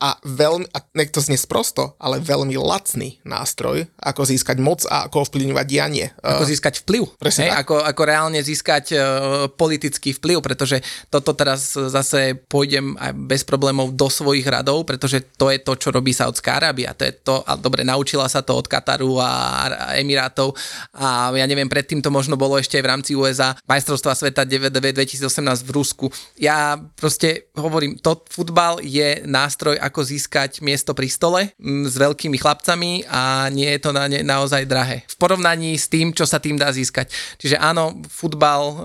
[0.00, 5.04] a veľmi, a nech to znie sprosto, ale veľmi lacný nástroj, ako získať moc a
[5.06, 6.08] ako ovplyvňovať dianie.
[6.24, 7.20] Ako získať vplyv.
[7.20, 7.60] Presne hej?
[7.60, 9.00] Ako, ako reálne získať uh,
[9.52, 10.80] politický vplyv, pretože
[11.12, 15.92] toto teraz zase pôjdem aj bez problémov do svojich radov, pretože to je to, čo
[15.92, 16.96] robí Saudská Arábia.
[16.96, 19.30] To je to, a dobre, naučila sa to od Kataru a,
[20.00, 20.56] Emirátov
[20.96, 25.28] a ja neviem, predtým to možno bolo ešte aj v rámci USA, majstrovstva sveta 2018
[25.60, 26.06] v Rusku.
[26.40, 32.38] Ja proste hovorím, to futbal je nástroj, ako získať miesto pri stole m, s veľkými
[32.38, 35.02] chlapcami a nie je to na ne, naozaj drahé.
[35.10, 37.10] V porovnaní s tým, čo sa tým dá získať.
[37.42, 38.76] Čiže áno, futbal uh,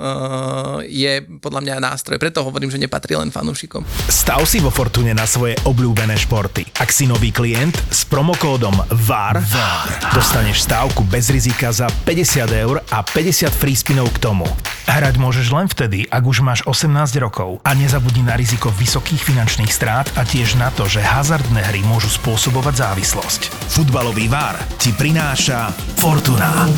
[0.82, 3.86] je podľa mňa nástroj, preto hovorím, že nepatrí len fanúšikom.
[4.10, 6.66] Stav si vo Fortune na svoje obľúbené športy.
[6.82, 8.74] Ak si nový klient, s promokódom
[9.06, 14.50] VAR, VAR dostaneš stávku bez rizika za 50 eur a 50 free spinov k tomu.
[14.86, 19.74] Hrať môžeš len vtedy, ak už máš 18 rokov a nezabudni na riziko vysokých finančných
[19.74, 23.52] strát a tiež na to, že hazardné hry môžu spôsobovať závislosť.
[23.68, 26.72] Futbalový VAR ti prináša Fortuna.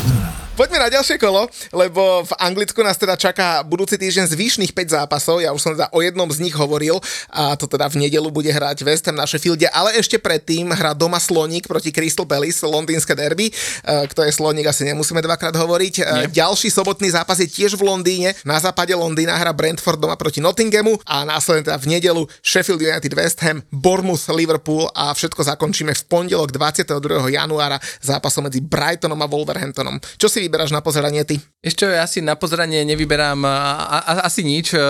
[0.58, 5.38] Poďme na ďalšie kolo, lebo v Anglicku nás teda čaká budúci týždeň zvyšných 5 zápasov.
[5.38, 6.98] Ja už som teda o jednom z nich hovoril
[7.30, 10.98] a to teda v nedelu bude hrať West Ham na Sheffielde, ale ešte predtým hrá
[10.98, 13.54] doma Sloník proti Crystal Palace, londýnske derby.
[13.54, 15.94] E, kto je Sloník, asi nemusíme dvakrát hovoriť.
[15.94, 16.42] E, Nie.
[16.42, 18.34] Ďalší sobotný zápas je tiež v Londýne.
[18.42, 23.14] Na západe Londýna hrá Brentford doma proti Nottinghamu a následne teda v nedelu Sheffield United
[23.14, 27.30] West Ham, Bournemouth Liverpool a všetko zakončíme v pondelok 22.
[27.30, 30.02] januára zápasom medzi Brightonom a Wolverhamptonom.
[30.18, 31.36] Čo si vyberáš na pozeranie ty?
[31.60, 34.72] Ešte ja si na pozeranie nevyberám a, a, asi nič.
[34.72, 34.80] E,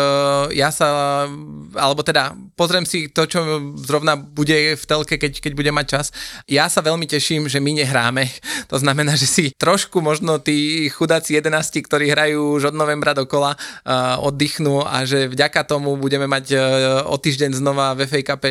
[0.54, 1.26] ja sa,
[1.74, 3.42] alebo teda pozriem si to, čo
[3.82, 6.06] zrovna bude v telke, keď, keď bude mať čas.
[6.46, 8.30] Ja sa veľmi teším, že my nehráme.
[8.70, 13.58] To znamená, že si trošku možno tí chudáci 11, ktorí hrajú už od novembra dokola,
[13.58, 16.60] uh, oddychnú a že vďaka tomu budeme mať uh,
[17.10, 18.46] o týždeň znova v FA Cup,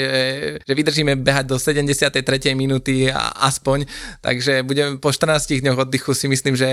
[0.66, 2.20] že vydržíme behať do 73.
[2.58, 3.86] minúty a, aspoň.
[4.20, 6.68] Takže budeme po 14 dňoch oddychu si myslím, že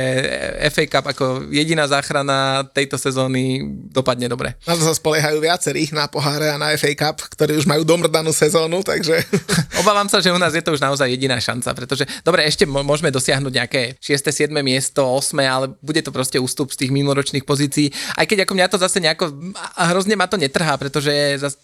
[0.71, 3.63] FA Cup ako jediná záchrana tejto sezóny
[3.93, 4.57] dopadne dobre.
[4.65, 8.33] Na to sa spoliehajú viacerí na poháre a na FA Cup, ktorí už majú domrdanú
[8.35, 9.23] sezónu, takže...
[9.83, 13.13] Obávam sa, že u nás je to už naozaj jediná šanca, pretože dobre, ešte môžeme
[13.13, 14.51] dosiahnuť nejaké 6.
[14.51, 14.51] 7.
[14.65, 15.37] miesto, 8.
[15.45, 17.93] ale bude to proste ústup z tých minuloročných pozícií.
[18.17, 19.31] Aj keď ako mňa to zase nejako
[19.77, 21.13] hrozne ma to netrhá, pretože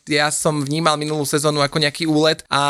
[0.07, 2.61] ja som vnímal minulú sezónu ako nejaký úlet a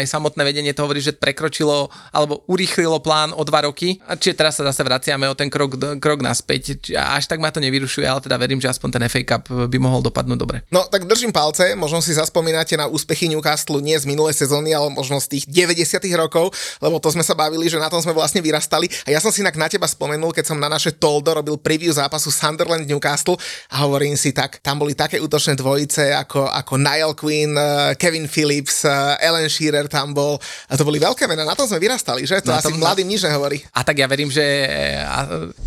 [0.00, 4.00] aj samotné vedenie to hovorí, že prekročilo alebo urýchlilo plán o dva roky.
[4.00, 6.94] Čiže teraz sa zase vraciame o ten krok, krok naspäť.
[6.94, 10.00] Až tak ma to nevyrušuje, ale teda verím, že aspoň ten FA Cup by mohol
[10.00, 10.62] dopadnúť dobre.
[10.70, 14.90] No tak držím palce, možno si zaspomínate na úspechy Newcastle nie z minulej sezóny, ale
[14.94, 18.38] možno z tých 90 rokov, lebo to sme sa bavili, že na tom sme vlastne
[18.40, 18.86] vyrastali.
[19.06, 21.90] A ja som si inak na teba spomenul, keď som na naše Toldo robil preview
[21.90, 23.36] zápasu Sunderland Newcastle
[23.70, 28.30] a hovorím si tak, tam boli také útočné dvojice ako, ako Niall Quinn, eh, Kevin
[28.30, 30.38] Phillips, eh, Ellen Shearer tam bol.
[30.68, 32.40] A to boli veľké mená, na tom sme vyrastali, že?
[32.44, 33.62] To na asi tom, mladým nič nehovorí.
[33.74, 34.42] A tak ja verím, že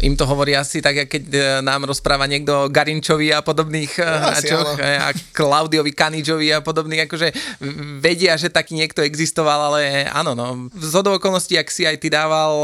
[0.04, 4.04] im to hovorí asi tak, keď e, nám rozpráva niekto o Garinčovi a podobných e,
[4.04, 7.28] no, hráčoch e, a Klaudiovi Kanidžovi a podobných, akože
[8.04, 12.60] vedia, že taký niekto existoval, ale áno, no, z okolností, ak si aj ty dával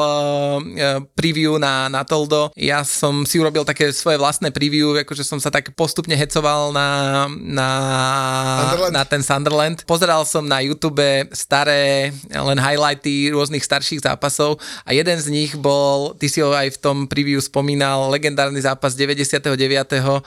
[1.15, 5.49] preview na, na Toldo, ja som si urobil také svoje vlastné preview, akože som sa
[5.49, 6.87] tak postupne hecoval na,
[7.39, 7.69] na,
[8.91, 9.87] na ten Sunderland.
[9.87, 16.13] Pozeral som na YouTube staré len highlighty rôznych starších zápasov a jeden z nich bol,
[16.17, 19.53] ty si ho aj v tom preview spomínal legendárny zápas 99.,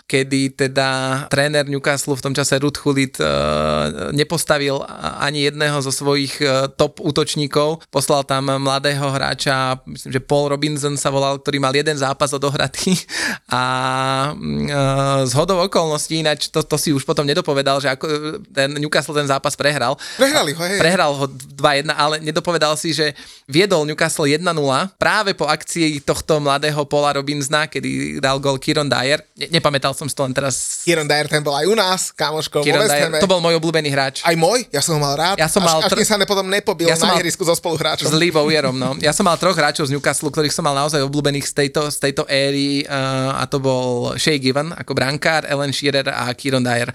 [0.06, 0.88] kedy teda
[1.26, 4.80] tréner Newcastle v tom čase Ruth Hulit uh, nepostavil
[5.20, 7.84] ani jedného zo svojich uh, top útočníkov.
[7.90, 12.94] Poslal tam mladého hráča, myslím, že Paul Robinson sa volal, ktorý mal jeden zápas odohratý
[13.50, 13.62] a
[14.32, 18.06] uh, z hodou okolností, ináč to, to si už potom nedopovedal, že ako
[18.54, 19.98] ten Newcastle ten zápas prehral.
[20.16, 20.78] Prehrali ho, hej.
[20.78, 23.12] Prehral ho 2-1, ale nedopovedal si, že
[23.50, 24.42] viedol Newcastle 1-0
[25.00, 29.20] práve po akcii tohto mladého Paula Robinsona, kedy dal gol Kieron Dyer.
[29.36, 30.82] Ne, nepamätal som si to len teraz.
[30.86, 34.22] Kieron Dyer ten bol aj u nás, kamoško, Kieron Dyer, to bol môj obľúbený hráč.
[34.24, 34.68] Aj môj?
[34.70, 35.36] Ja som ho mal rád.
[35.36, 38.08] Ja som mal až, tr- až sa potom nepobil ja na ihrisku so spoluhráčom.
[38.08, 38.98] S Lee Bowierom, no.
[39.00, 41.98] Ja som mal troch hráčov z Newcastle, ktorých som mal naozaj obľúbených z tejto, z
[42.02, 46.90] tejto éry uh, a to bol Shea Given ako brankár, Ellen Shearer a Kieron Dyer.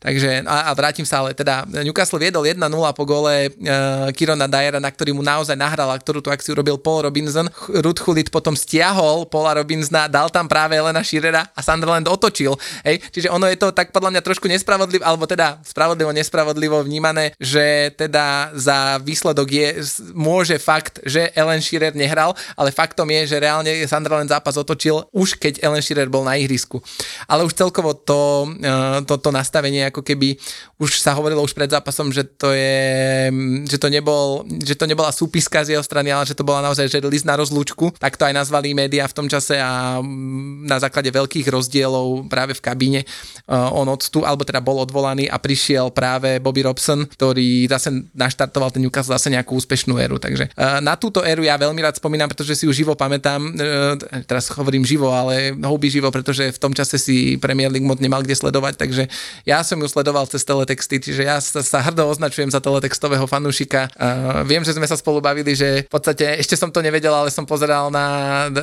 [0.00, 2.56] Takže a, a vrátim sa, ale teda Newcastle viedol 1-0
[2.96, 6.80] po gole uh, Kirona Dyera, na ktorý mu naozaj nahral a ktorú tú akciu robil
[6.80, 7.46] Paul Robinson.
[7.84, 8.79] Ruth Hulit potom stiahol
[9.28, 12.56] Paula Robinsona, dal tam práve Elena Shearera a Sunderland otočil.
[12.82, 13.04] Hej?
[13.12, 17.92] Čiže ono je to tak podľa mňa trošku nespravodlivo, alebo teda spravodlivo, nespravodlivo vnímané, že
[17.94, 19.68] teda za výsledok je,
[20.16, 25.36] môže fakt, že Ellen Shearer nehral, ale faktom je, že reálne Sunderland zápas otočil už
[25.36, 26.80] keď Ellen Shearer bol na ihrisku.
[27.26, 30.38] Ale už celkovo to, e, to, to nastavenie ako keby
[30.80, 33.28] už sa hovorilo už pred zápasom, že to je,
[33.68, 36.88] že to nebol, že to nebola súpiska z jeho strany, ale že to bola naozaj
[36.88, 40.66] že list na rozlúčku, tak to aj nazvali vyhrali médiá v tom čase a mm,
[40.66, 43.00] na základe veľkých rozdielov práve v kabíne
[43.50, 48.70] uh, on odstú, alebo teda bol odvolaný a prišiel práve Bobby Robson, ktorý zase naštartoval
[48.70, 50.22] ten Newcastle zase nejakú úspešnú éru.
[50.22, 53.40] Takže uh, na túto éru ja veľmi rád spomínam, pretože si ju živo pamätám.
[53.42, 57.98] Uh, teraz hovorím živo, ale houby živo, pretože v tom čase si Premier League moc
[57.98, 59.02] nemal kde sledovať, takže
[59.44, 63.90] ja som ju sledoval cez teletexty, čiže ja sa, hrdo označujem za teletextového fanúšika.
[64.44, 67.48] Viem, že sme sa spolu bavili, že v podstate ešte som to nevedel, ale som
[67.48, 68.06] pozeral na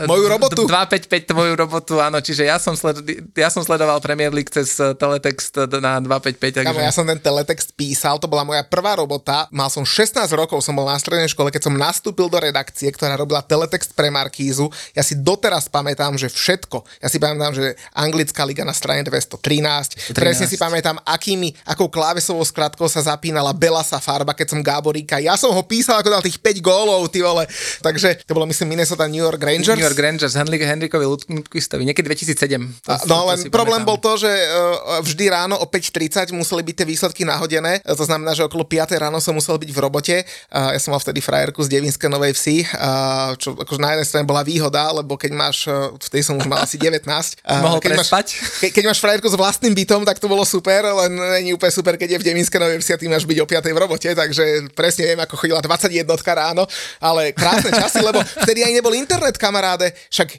[0.06, 0.62] moju robotu.
[0.70, 3.02] 255 tvoju robotu, áno, čiže ja som, sled,
[3.34, 6.62] ja som sledoval Premier League cez eh, teletext na 255.
[6.62, 6.68] Takže...
[6.70, 9.50] Kamo, ja som ten teletext písal, to bola moja prvá robota.
[9.50, 13.18] Mal som 16 rokov, som bol na strednej škole, keď som nastúpil do redakcie, ktorá
[13.18, 14.70] robila teletext pre Markízu.
[14.94, 16.84] Ja si doteraz pamätám, že všetko.
[17.02, 19.88] Ja si pamätám, že anglická liga na strane 213.
[20.12, 20.12] 13.
[20.12, 25.24] Presne si pamätám, akými, akou klávesovou skratkou sa zapínala Belasa farba, keď som Gáboríka.
[25.24, 27.48] Ja som ho písal, ako dal tých 5 gólov, ty vole.
[27.80, 29.80] Takže to bolo myslím Minnesota New York Rangers.
[29.80, 32.60] New York Rangers, Henry, Henrikovi Lundqvistovi, niekedy 2007.
[32.84, 33.90] To, a, no len problém pamätám.
[33.94, 38.36] bol to, že uh, vždy ráno o 5.30 museli byť tie výsledky nahodené, to znamená,
[38.36, 40.16] že okolo 5 ráno som musel byť v robote.
[40.52, 42.66] Uh, ja som mal vtedy frajerku z Devinskej Novej Vsi,
[43.38, 45.70] čo akože na jednej strane bola výhoda, lebo keď máš,
[46.10, 47.06] tej som už mal asi 19.
[47.08, 48.10] Uh, Mohol keď máš,
[48.58, 51.94] ke, keď máš frajerku s vlastným bytom, tak to bolo super, len není úplne super,
[52.00, 54.74] keď je v Devinskej Novej Vsi a ty máš byť o 5 v robote, takže
[54.74, 56.64] presne viem, ako chodila 21 ráno,
[56.98, 59.36] ale krásne časy, lebo vtedy aj nebol internet,
[59.78, 60.38] kamaráde, však e,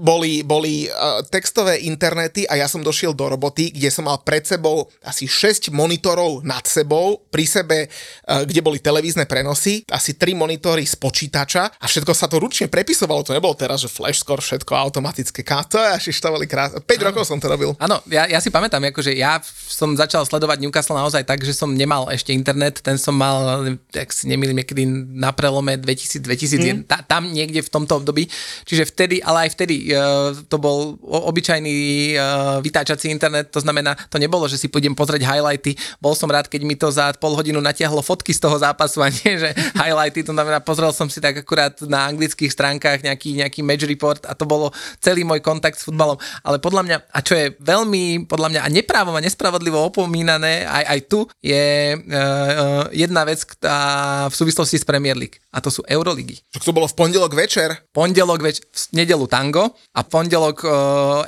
[0.00, 4.42] boli, boli uh, textové internety a ja som došiel do roboty, kde som mal pred
[4.48, 7.78] sebou asi 6 monitorov nad sebou, pri sebe,
[8.26, 13.22] kde boli televízne prenosy, asi 3 monitory z počítača a všetko sa to ručne prepisovalo,
[13.22, 16.72] to nebolo teraz, že flash score, všetko automatické, to je až to boli krás...
[16.72, 17.04] 5 ano.
[17.12, 17.76] rokov som to robil.
[17.76, 21.70] Áno, ja, ja si pamätám, akože ja som začal sledovať Newcastle naozaj tak, že som
[21.70, 26.90] nemal ešte internet, ten som mal, ak si nemýlim, niekedy na prelome 2000, 2001, mm.
[26.90, 28.30] ta, tam niekde v tomto období.
[28.64, 31.76] Čiže vtedy, ale aj vtedy uh, to bol obyčajný
[32.16, 35.76] uh, vytáčací internet, to znamená, to nebolo, že si pôjdem pozrieť highlighty.
[35.98, 39.08] Bol som rád, keď mi to za pol hodinu natiahlo fotky z toho zápasu a
[39.08, 39.50] nie, že
[39.82, 44.24] highlighty, to znamená, pozrel som si tak akurát na anglických stránkach nejaký, nejaký match report
[44.28, 46.16] a to bolo celý môj kontakt s futbalom.
[46.42, 50.84] Ale podľa mňa, a čo je veľmi, podľa mňa, a neprávom a nespravodlivo opomínané, aj,
[50.86, 53.76] aj tu je uh, jedna vec tá,
[54.28, 56.38] v súvislosti s Premier League a to sú Euroligy.
[56.54, 57.90] To bolo v pondelok večer?
[57.90, 60.70] Pondelok več, v nedelu tango a pondelok uh,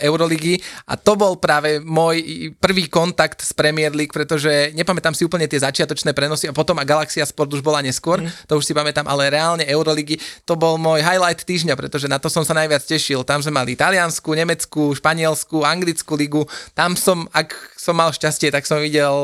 [0.02, 0.58] Euroligy
[0.90, 5.62] a to bol práve môj prvý kontakt s Premier League, pretože nepamätám si úplne tie
[5.62, 8.50] začiatočné prenosy a potom a Galaxia Sport už bola neskôr, mm.
[8.50, 12.26] to už si pamätám, ale reálne Euroligy to bol môj highlight týždňa, pretože na to
[12.26, 13.22] som sa najviac tešil.
[13.22, 16.42] Tam sme mali Taliansku, Nemeckú, Španielsku, Anglickú ligu.
[16.74, 19.14] Tam som, ak som mal šťastie, tak som videl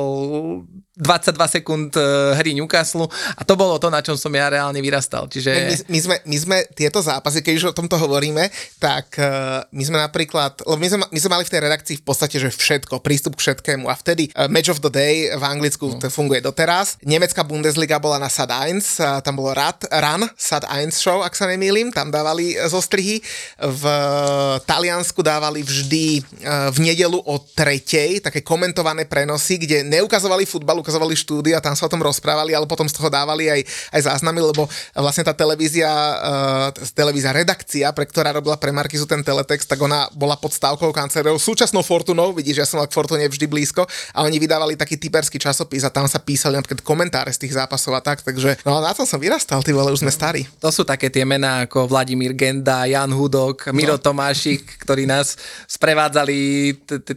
[0.99, 2.03] 22 sekúnd e,
[2.35, 3.07] hry Newcastle
[3.39, 5.31] a to bolo to, na čom som ja reálne vyrastal.
[5.31, 5.51] Čiže...
[5.55, 8.51] My, my, sme, my sme tieto zápasy, keď už o tomto hovoríme,
[8.83, 12.05] tak uh, my sme napríklad, lebo my sme, my sme mali v tej redakcii v
[12.05, 15.87] podstate, že všetko, prístup k všetkému a vtedy uh, Match of the Day v Anglicku
[15.95, 16.03] no.
[16.03, 16.99] to funguje doteraz.
[17.07, 21.35] Nemecká Bundesliga bola na Sad 1, uh, tam bolo Rad, Run, Sad 1 show, ak
[21.39, 23.23] sa nemýlim, tam dávali zostrihy.
[23.59, 23.83] V
[24.67, 31.13] Taliansku dávali vždy uh, v nedelu o tretej také komentované prenosy, kde neukazovali futbal, ukazovali
[31.13, 33.61] štúdy a tam sa o tom rozprávali, ale potom z toho dávali aj,
[33.93, 34.65] aj záznamy, lebo
[34.97, 40.09] vlastne tá televízia, uh, televízia redakcia, pre ktorá robila pre Markizu ten teletext, tak ona
[40.17, 43.85] bola pod stávkou kancerov, súčasnou Fortunou, vidíš, ja som mal k Fortune vždy blízko
[44.17, 47.93] a oni vydávali taký typerský časopis a tam sa písali napríklad komentáre z tých zápasov
[47.93, 50.49] a tak, takže no na tom som vyrastal, ty vole, už sme starí.
[50.65, 54.03] To sú také tie mená ako Vladimír Genda, Jan Hudok, Miro no.
[54.03, 55.37] Tomášik, ktorí nás
[55.69, 56.39] sprevádzali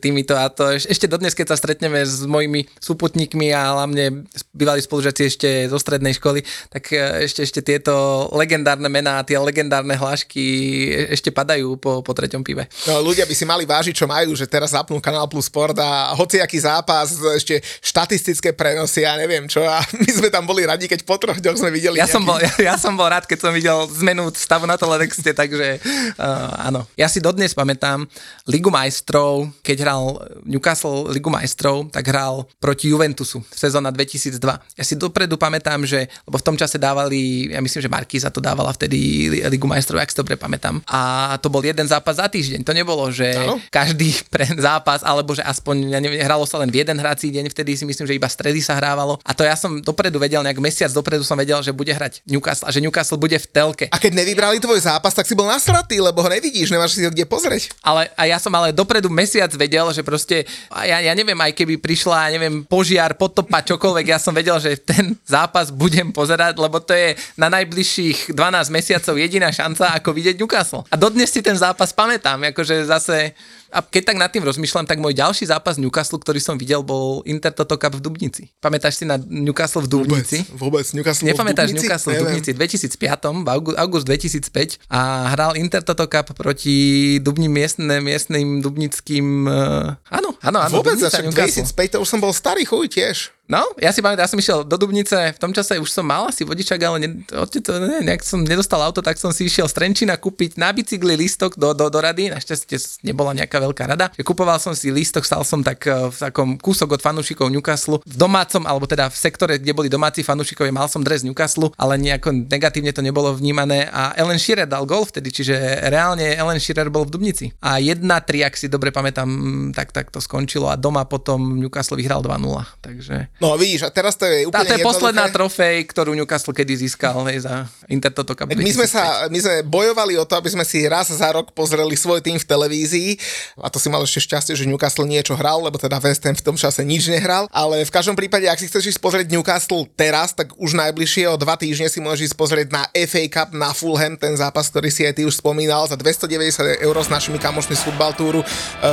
[0.02, 4.82] týmito a to ešte dodnes, keď sa stretneme s mojimi súputníkmi a a hlavne bývalí
[4.82, 6.42] spolužiaci ešte zo strednej školy,
[6.74, 10.46] tak e, ešte, ešte tieto legendárne mená, tie legendárne hlášky
[10.90, 12.66] e, ešte padajú po, po treťom pive.
[12.90, 16.18] No, ľudia by si mali vážiť, čo majú, že teraz zapnú Kanál Plus Sport a
[16.18, 19.62] hociaký zápas, ešte štatistické prenosy, ja neviem čo.
[19.62, 22.16] A my sme tam boli radi, keď po troch dňoch sme videli ja nejaký...
[22.18, 25.78] som, bol, ja, ja som bol rád, keď som videl zmenu stavu na teletexte, takže
[26.18, 26.88] uh, áno.
[26.96, 28.08] Ja si dodnes pamätám
[28.48, 30.04] Ligu majstrov, keď hral
[30.48, 34.38] Newcastle Ligu majstrov, tak hral proti Juventusu sezóna 2002.
[34.78, 38.44] Ja si dopredu pamätám, že, lebo v tom čase dávali, ja myslím, že Markíza to
[38.44, 40.80] dávala vtedy Ligu majstrov, ak si dobre pamätám.
[40.86, 42.62] A to bol jeden zápas za týždeň.
[42.66, 43.58] To nebolo, že ano.
[43.74, 47.50] každý pre zápas, alebo že aspoň, ja neviem, hralo sa len v jeden hrací deň,
[47.52, 49.18] vtedy si myslím, že iba stredy sa hrávalo.
[49.26, 52.68] A to ja som dopredu vedel, nejak mesiac dopredu som vedel, že bude hrať Newcastle
[52.68, 53.86] a že Newcastle bude v telke.
[53.90, 57.12] A keď nevybrali tvoj zápas, tak si bol nasratý, lebo ho nevidíš, nemáš si ho
[57.12, 57.74] kde pozrieť.
[57.82, 61.82] Ale a ja som ale dopredu mesiac vedel, že proste, ja, ja neviem, aj keby
[61.82, 66.60] prišla, ja neviem, požiar pod potopa, čokoľvek, ja som vedel, že ten zápas budem pozerať,
[66.60, 70.84] lebo to je na najbližších 12 mesiacov jediná šanca, ako vidieť Newcastle.
[70.92, 73.32] A dodnes si ten zápas pamätám, akože zase
[73.72, 77.24] a keď tak nad tým rozmýšľam, tak môj ďalší zápas Newcastle, ktorý som videl, bol
[77.24, 78.52] Inter Toto Cup v Dubnici.
[78.60, 80.44] Pamätáš si na Newcastle v Dubnici?
[80.52, 80.86] Vôbec, vôbec.
[80.92, 81.88] Newcastle Nepamätáš v Dubnici?
[81.88, 85.00] Newcastle v Dubnici v 2005, v august, august 2005 a
[85.32, 89.48] hral Inter Toto Cup proti Dubním miestne, miestnym dubnickým...
[89.48, 90.76] Uh, áno, áno, áno.
[90.84, 91.64] Vôbec, Dubnica, však Newcastle.
[91.72, 93.32] 2005 to už som bol starý chuj tiež.
[93.52, 96.24] No, ja si pamätám, ja som išiel do Dubnice, v tom čase už som mal
[96.32, 99.76] asi vodičak, ale ne, to, ne, nejak som nedostal auto, tak som si išiel z
[99.76, 104.08] Trenčína kúpiť na bicykli lístok do, do, do rady, našťastie nebola nejaká veľká rada.
[104.24, 108.00] Kupoval som si lístok, stal som tak eh, v takom kúsok od fanúšikov Newcastle.
[108.08, 112.00] V domácom, alebo teda v sektore, kde boli domáci fanúšikovia, mal som dres Newcastle, ale
[112.00, 115.60] nejako negatívne to nebolo vnímané a Ellen Shearer dal gol vtedy, čiže
[115.92, 117.52] reálne Ellen Shearer bol v Dubnici.
[117.60, 119.28] A 1-3, ak si dobre pamätám,
[119.76, 122.40] tak, tak to skončilo a doma potom Newcastle vyhral 2-0.
[122.80, 123.28] Takže...
[123.42, 126.78] No vidíš, a teraz to je úplne A to je posledná trofej, ktorú Newcastle kedy
[126.78, 128.46] získal hej, za Inter Toto Cup.
[128.46, 128.94] My sme, 2005.
[128.94, 132.38] sa, my sme bojovali o to, aby sme si raz za rok pozreli svoj tým
[132.38, 133.10] v televízii
[133.58, 136.46] a to si mal ešte šťastie, že Newcastle niečo hral, lebo teda West Ham v
[136.46, 140.38] tom čase nič nehral, ale v každom prípade, ak si chceš ísť pozrieť Newcastle teraz,
[140.38, 144.22] tak už najbližšie o dva týždne si môžeš ísť pozrieť na FA Cup na Fulham,
[144.22, 147.82] ten zápas, ktorý si aj ty už spomínal, za 290 eur s našimi kamošmi z
[147.90, 148.46] futbal túru.
[148.46, 148.46] E,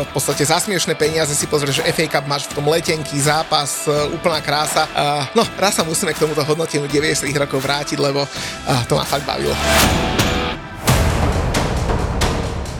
[0.08, 3.84] V podstate za smiešné peniaze si pozrieš, že FA Cup máš v tom letenky, zápas,
[3.84, 4.86] e, úplná krása.
[4.94, 9.02] A, No, raz sa musíme k tomuto hodnoteniu 90 rokov vrátiť, lebo a, to ma
[9.02, 9.54] fakt bavilo.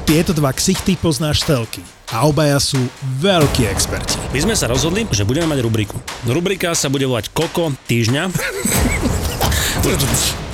[0.08, 2.80] Tieto dva ksichty poznáš telky a obaja sú
[3.20, 4.16] veľkí experti.
[4.32, 6.00] My sme sa rozhodli, že budeme mať rubriku.
[6.24, 8.32] Rubrika sa bude volať Koko týždňa.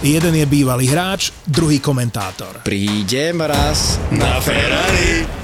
[0.02, 2.66] Jeden je bývalý hráč, druhý komentátor.
[2.66, 3.96] Prídem raz.
[4.10, 5.43] Na Ferrari.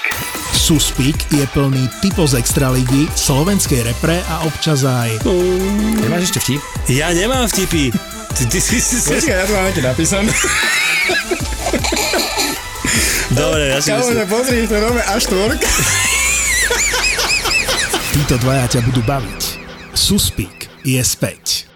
[0.71, 5.19] je plný typov z Extraligy, slovenskej repre a občas aj
[5.99, 6.61] Nemáš ešte vtip?
[6.87, 7.91] Ja nemám vtipy.
[8.31, 9.27] Ty, ty, ty, ty, ty.
[9.27, 10.31] ja to mám ti napísané.
[13.35, 14.23] Dobre, ja si myslím.
[14.31, 15.59] pozri, to nové A4.
[18.15, 19.41] títo dvaja ťa budú baviť.
[19.91, 21.70] Suspík je späť.